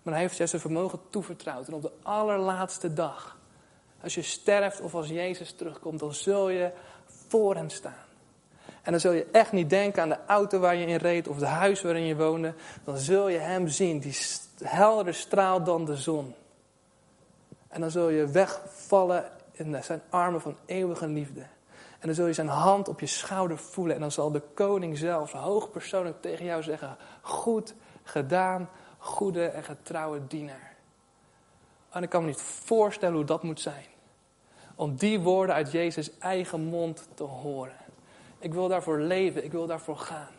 Maar 0.02 0.12
hij 0.12 0.22
heeft 0.22 0.36
je 0.36 0.46
zijn 0.46 0.60
vermogen 0.60 1.00
toevertrouwd. 1.10 1.66
En 1.66 1.74
op 1.74 1.82
de 1.82 1.92
allerlaatste 2.02 2.92
dag, 2.92 3.38
als 4.02 4.14
je 4.14 4.22
sterft 4.22 4.80
of 4.80 4.94
als 4.94 5.08
Jezus 5.08 5.52
terugkomt, 5.52 6.00
dan 6.00 6.14
zul 6.14 6.48
je 6.48 6.70
voor 7.28 7.54
hem 7.54 7.70
staan. 7.70 8.04
En 8.82 8.90
dan 8.90 9.00
zul 9.00 9.12
je 9.12 9.26
echt 9.32 9.52
niet 9.52 9.70
denken 9.70 10.02
aan 10.02 10.08
de 10.08 10.18
auto 10.26 10.58
waar 10.58 10.74
je 10.74 10.86
in 10.86 10.96
reed 10.96 11.28
of 11.28 11.36
het 11.36 11.44
huis 11.44 11.82
waarin 11.82 12.04
je 12.04 12.16
woonde. 12.16 12.54
Dan 12.84 12.96
zul 12.96 13.28
je 13.28 13.38
hem 13.38 13.68
zien, 13.68 13.98
die 13.98 14.16
helder 14.62 15.14
straalt 15.14 15.66
dan 15.66 15.84
de 15.84 15.96
zon. 15.96 16.34
En 17.68 17.80
dan 17.80 17.90
zul 17.90 18.08
je 18.08 18.26
wegvallen 18.26 19.30
in 19.52 19.82
zijn 19.84 20.02
armen 20.08 20.40
van 20.40 20.56
eeuwige 20.66 21.06
liefde. 21.06 21.46
En 21.98 22.06
dan 22.06 22.14
zul 22.14 22.26
je 22.26 22.32
zijn 22.32 22.48
hand 22.48 22.88
op 22.88 23.00
je 23.00 23.06
schouder 23.06 23.58
voelen. 23.58 23.94
En 23.94 24.00
dan 24.00 24.12
zal 24.12 24.30
de 24.30 24.42
koning 24.54 24.98
zelf 24.98 25.32
hoogpersoonlijk 25.32 26.20
tegen 26.20 26.44
jou 26.44 26.62
zeggen: 26.62 26.96
Goed 27.20 27.74
gedaan, 28.02 28.68
goede 28.98 29.46
en 29.46 29.64
getrouwe 29.64 30.26
dienaar. 30.26 30.76
En 31.90 32.02
ik 32.02 32.08
kan 32.08 32.22
me 32.22 32.28
niet 32.28 32.40
voorstellen 32.40 33.16
hoe 33.16 33.24
dat 33.24 33.42
moet 33.42 33.60
zijn. 33.60 33.84
Om 34.74 34.96
die 34.96 35.20
woorden 35.20 35.54
uit 35.54 35.72
Jezus' 35.72 36.18
eigen 36.18 36.60
mond 36.60 37.08
te 37.14 37.22
horen. 37.22 37.76
Ik 38.38 38.54
wil 38.54 38.68
daarvoor 38.68 38.98
leven, 38.98 39.44
ik 39.44 39.52
wil 39.52 39.66
daarvoor 39.66 39.96
gaan. 39.96 40.36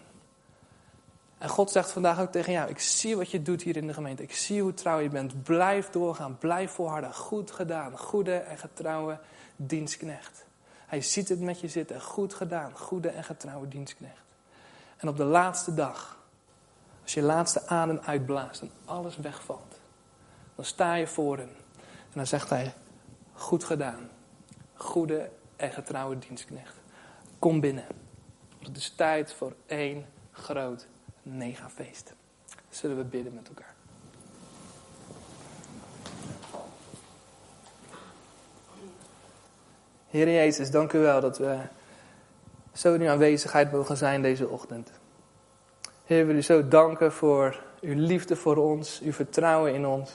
En 1.37 1.49
God 1.49 1.71
zegt 1.71 1.91
vandaag 1.91 2.19
ook 2.19 2.31
tegen 2.31 2.53
jou: 2.53 2.69
Ik 2.69 2.79
zie 2.79 3.17
wat 3.17 3.31
je 3.31 3.41
doet 3.41 3.61
hier 3.61 3.77
in 3.77 3.87
de 3.87 3.93
gemeente. 3.93 4.23
Ik 4.23 4.33
zie 4.33 4.61
hoe 4.61 4.73
trouw 4.73 4.99
je 4.99 5.09
bent. 5.09 5.43
Blijf 5.43 5.89
doorgaan, 5.89 6.37
blijf 6.37 6.71
volharden. 6.71 7.13
Goed 7.13 7.51
gedaan, 7.51 7.97
goede 7.97 8.35
en 8.35 8.57
getrouwe 8.57 9.19
dienstknecht. 9.55 10.47
Hij 10.89 11.01
ziet 11.01 11.29
het 11.29 11.39
met 11.39 11.59
je 11.59 11.67
zitten. 11.67 12.01
Goed 12.01 12.33
gedaan, 12.33 12.77
goede 12.77 13.09
en 13.09 13.23
getrouwe 13.23 13.67
dienstknecht. 13.67 14.23
En 14.97 15.07
op 15.07 15.17
de 15.17 15.23
laatste 15.23 15.73
dag, 15.73 16.17
als 17.01 17.13
je 17.13 17.21
laatste 17.21 17.67
adem 17.67 17.99
uitblaast 17.99 18.61
en 18.61 18.71
alles 18.85 19.17
wegvalt, 19.17 19.79
dan 20.55 20.65
sta 20.65 20.93
je 20.93 21.07
voor 21.07 21.37
hem. 21.37 21.51
En 21.77 22.13
dan 22.13 22.27
zegt 22.27 22.49
hij: 22.49 22.73
Goed 23.33 23.63
gedaan, 23.63 24.09
goede 24.73 25.29
en 25.55 25.71
getrouwe 25.71 26.17
dienstknecht. 26.17 26.75
Kom 27.39 27.59
binnen. 27.59 27.85
Het 28.59 28.77
is 28.77 28.89
tijd 28.89 29.33
voor 29.33 29.55
één 29.65 30.05
groot 30.31 30.87
megafeest. 31.21 32.13
Zullen 32.69 32.97
we 32.97 33.03
bidden 33.03 33.33
met 33.33 33.47
elkaar? 33.47 33.75
Heer 40.09 40.29
Jezus, 40.29 40.71
dank 40.71 40.93
u 40.93 40.99
wel 40.99 41.21
dat 41.21 41.37
we 41.37 41.57
zo 42.73 42.93
in 42.93 43.01
uw 43.01 43.09
aanwezigheid 43.09 43.71
mogen 43.71 43.97
zijn 43.97 44.21
deze 44.21 44.47
ochtend. 44.47 44.91
Heer, 46.05 46.19
we 46.19 46.25
willen 46.25 46.41
u 46.41 46.43
zo 46.43 46.67
danken 46.67 47.11
voor 47.11 47.63
uw 47.81 47.95
liefde 47.95 48.35
voor 48.35 48.57
ons, 48.57 49.01
uw 49.03 49.11
vertrouwen 49.11 49.73
in 49.73 49.85
ons. 49.85 50.11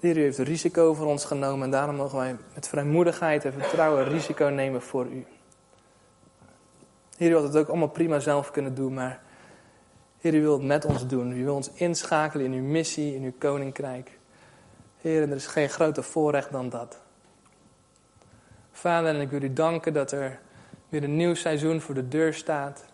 Heer, 0.00 0.16
u 0.16 0.22
heeft 0.22 0.38
risico 0.38 0.94
voor 0.94 1.06
ons 1.06 1.24
genomen 1.24 1.64
en 1.64 1.70
daarom 1.70 1.96
mogen 1.96 2.18
wij 2.18 2.36
met 2.54 2.68
vrijmoedigheid 2.68 3.44
en 3.44 3.52
vertrouwen 3.52 4.04
risico 4.04 4.44
nemen 4.44 4.82
voor 4.82 5.06
u. 5.06 5.26
Heer, 7.16 7.30
u 7.30 7.34
had 7.34 7.42
het 7.42 7.56
ook 7.56 7.68
allemaal 7.68 7.88
prima 7.88 8.18
zelf 8.18 8.50
kunnen 8.50 8.74
doen, 8.74 8.94
maar 8.94 9.20
Heer, 10.20 10.34
u 10.34 10.40
wilt 10.40 10.58
het 10.58 10.66
met 10.66 10.84
ons 10.84 11.06
doen. 11.06 11.32
U 11.32 11.44
wilt 11.44 11.56
ons 11.56 11.70
inschakelen 11.74 12.44
in 12.44 12.52
uw 12.52 12.64
missie, 12.64 13.14
in 13.14 13.22
uw 13.22 13.34
koninkrijk. 13.38 14.18
Heer, 15.00 15.22
en 15.22 15.30
er 15.30 15.36
is 15.36 15.46
geen 15.46 15.68
groter 15.68 16.04
voorrecht 16.04 16.52
dan 16.52 16.68
dat. 16.68 17.00
Vader, 18.72 19.14
en 19.14 19.20
ik 19.20 19.30
wil 19.30 19.42
u 19.42 19.52
danken 19.52 19.92
dat 19.92 20.12
er 20.12 20.38
weer 20.88 21.04
een 21.04 21.16
nieuw 21.16 21.34
seizoen 21.34 21.80
voor 21.80 21.94
de 21.94 22.08
deur 22.08 22.34
staat. 22.34 22.84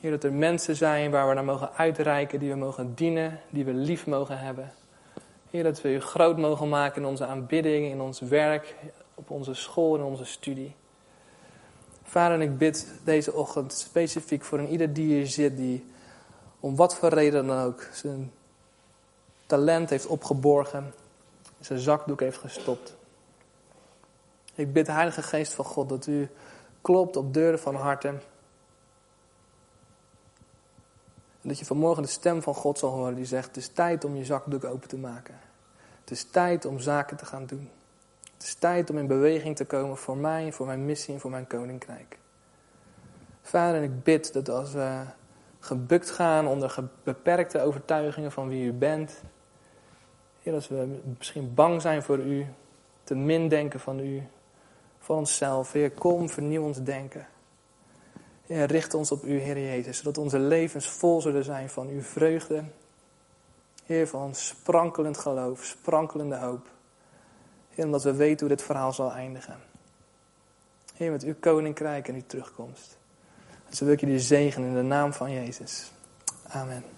Heer, 0.00 0.10
dat 0.10 0.24
er 0.24 0.32
mensen 0.32 0.76
zijn 0.76 1.10
waar 1.10 1.28
we 1.28 1.34
naar 1.34 1.44
mogen 1.44 1.72
uitreiken, 1.76 2.38
die 2.38 2.50
we 2.50 2.56
mogen 2.56 2.94
dienen, 2.94 3.40
die 3.50 3.64
we 3.64 3.72
lief 3.74 4.06
mogen 4.06 4.38
hebben. 4.38 4.72
Heer, 5.50 5.62
dat 5.62 5.80
we 5.80 5.92
u 5.92 6.00
groot 6.00 6.38
mogen 6.38 6.68
maken 6.68 7.02
in 7.02 7.08
onze 7.08 7.26
aanbidding, 7.26 7.86
in 7.86 8.00
ons 8.00 8.20
werk, 8.20 8.74
op 9.14 9.30
onze 9.30 9.54
school 9.54 9.96
en 9.96 10.02
onze 10.02 10.24
studie. 10.24 10.74
Vader, 12.02 12.36
en 12.36 12.42
ik 12.42 12.58
bid 12.58 12.94
deze 13.04 13.32
ochtend 13.32 13.72
specifiek 13.72 14.44
voor 14.44 14.58
een 14.58 14.68
ieder 14.68 14.92
die 14.92 15.06
hier 15.06 15.26
zit, 15.26 15.56
die 15.56 15.84
om 16.60 16.76
wat 16.76 16.96
voor 16.96 17.08
reden 17.08 17.46
dan 17.46 17.58
ook 17.58 17.88
zijn 17.92 18.32
talent 19.46 19.90
heeft 19.90 20.06
opgeborgen, 20.06 20.94
zijn 21.60 21.78
zakdoek 21.78 22.20
heeft 22.20 22.38
gestopt. 22.38 22.96
Ik 24.54 24.72
bid, 24.72 24.86
Heilige 24.86 25.22
Geest 25.22 25.52
van 25.52 25.64
God, 25.64 25.88
dat 25.88 26.06
u 26.06 26.28
klopt 26.80 27.16
op 27.16 27.34
deuren 27.34 27.58
van 27.58 27.74
harten. 27.74 28.22
En 31.42 31.48
dat 31.48 31.58
je 31.58 31.64
vanmorgen 31.64 32.02
de 32.02 32.08
stem 32.08 32.42
van 32.42 32.54
God 32.54 32.78
zal 32.78 32.90
horen 32.90 33.14
die 33.14 33.24
zegt: 33.24 33.46
Het 33.46 33.56
is 33.56 33.68
tijd 33.68 34.04
om 34.04 34.16
je 34.16 34.24
zakdoek 34.24 34.64
open 34.64 34.88
te 34.88 34.96
maken. 34.96 35.34
Het 36.00 36.10
is 36.10 36.24
tijd 36.24 36.64
om 36.64 36.78
zaken 36.78 37.16
te 37.16 37.26
gaan 37.26 37.46
doen. 37.46 37.70
Het 38.34 38.42
is 38.42 38.54
tijd 38.54 38.90
om 38.90 38.98
in 38.98 39.06
beweging 39.06 39.56
te 39.56 39.64
komen 39.64 39.96
voor 39.96 40.16
mij, 40.16 40.52
voor 40.52 40.66
mijn 40.66 40.84
missie 40.84 41.14
en 41.14 41.20
voor 41.20 41.30
mijn 41.30 41.46
koninkrijk. 41.46 42.18
Vader, 43.42 43.82
ik 43.82 44.02
bid 44.02 44.32
dat 44.32 44.48
als 44.48 44.72
we 44.72 45.02
gebukt 45.60 46.10
gaan 46.10 46.46
onder 46.46 46.88
beperkte 47.02 47.60
overtuigingen 47.60 48.32
van 48.32 48.48
wie 48.48 48.64
u 48.64 48.72
bent, 48.72 49.22
Heer, 50.42 50.54
als 50.54 50.68
we 50.68 51.00
misschien 51.18 51.54
bang 51.54 51.82
zijn 51.82 52.02
voor 52.02 52.18
u, 52.18 52.46
te 53.04 53.14
min 53.14 53.48
denken 53.48 53.80
van 53.80 53.98
u, 53.98 54.22
voor 55.04 55.16
onszelf. 55.16 55.72
Heer, 55.72 55.90
kom, 55.90 56.28
vernieuw 56.28 56.62
ons 56.62 56.82
denken. 56.82 57.26
Heer, 58.46 58.66
richt 58.66 58.94
ons 58.94 59.12
op 59.12 59.24
u, 59.24 59.38
Heer 59.38 59.58
Jezus, 59.58 59.96
zodat 59.96 60.18
onze 60.18 60.38
levens 60.38 60.88
vol 60.88 61.20
zullen 61.20 61.44
zijn 61.44 61.70
van 61.70 61.88
uw 61.88 62.02
vreugde. 62.02 62.64
Heer, 63.84 64.08
van 64.08 64.34
sprankelend 64.34 65.18
geloof, 65.18 65.64
sprankelende 65.64 66.36
hoop. 66.36 66.66
Heer, 67.70 67.84
omdat 67.84 68.02
we 68.02 68.14
weten 68.14 68.46
hoe 68.46 68.56
dit 68.56 68.66
verhaal 68.66 68.92
zal 68.92 69.12
eindigen. 69.12 69.56
Heer, 70.94 71.10
met 71.10 71.22
uw 71.22 71.34
koninkrijk 71.40 72.08
en 72.08 72.14
uw 72.14 72.26
terugkomst. 72.26 72.96
Dus 73.68 73.80
wil 73.80 73.92
ik 73.92 74.00
jullie 74.00 74.20
zegenen 74.20 74.68
in 74.68 74.74
de 74.74 74.82
naam 74.82 75.12
van 75.12 75.30
Jezus. 75.30 75.92
Amen. 76.48 76.93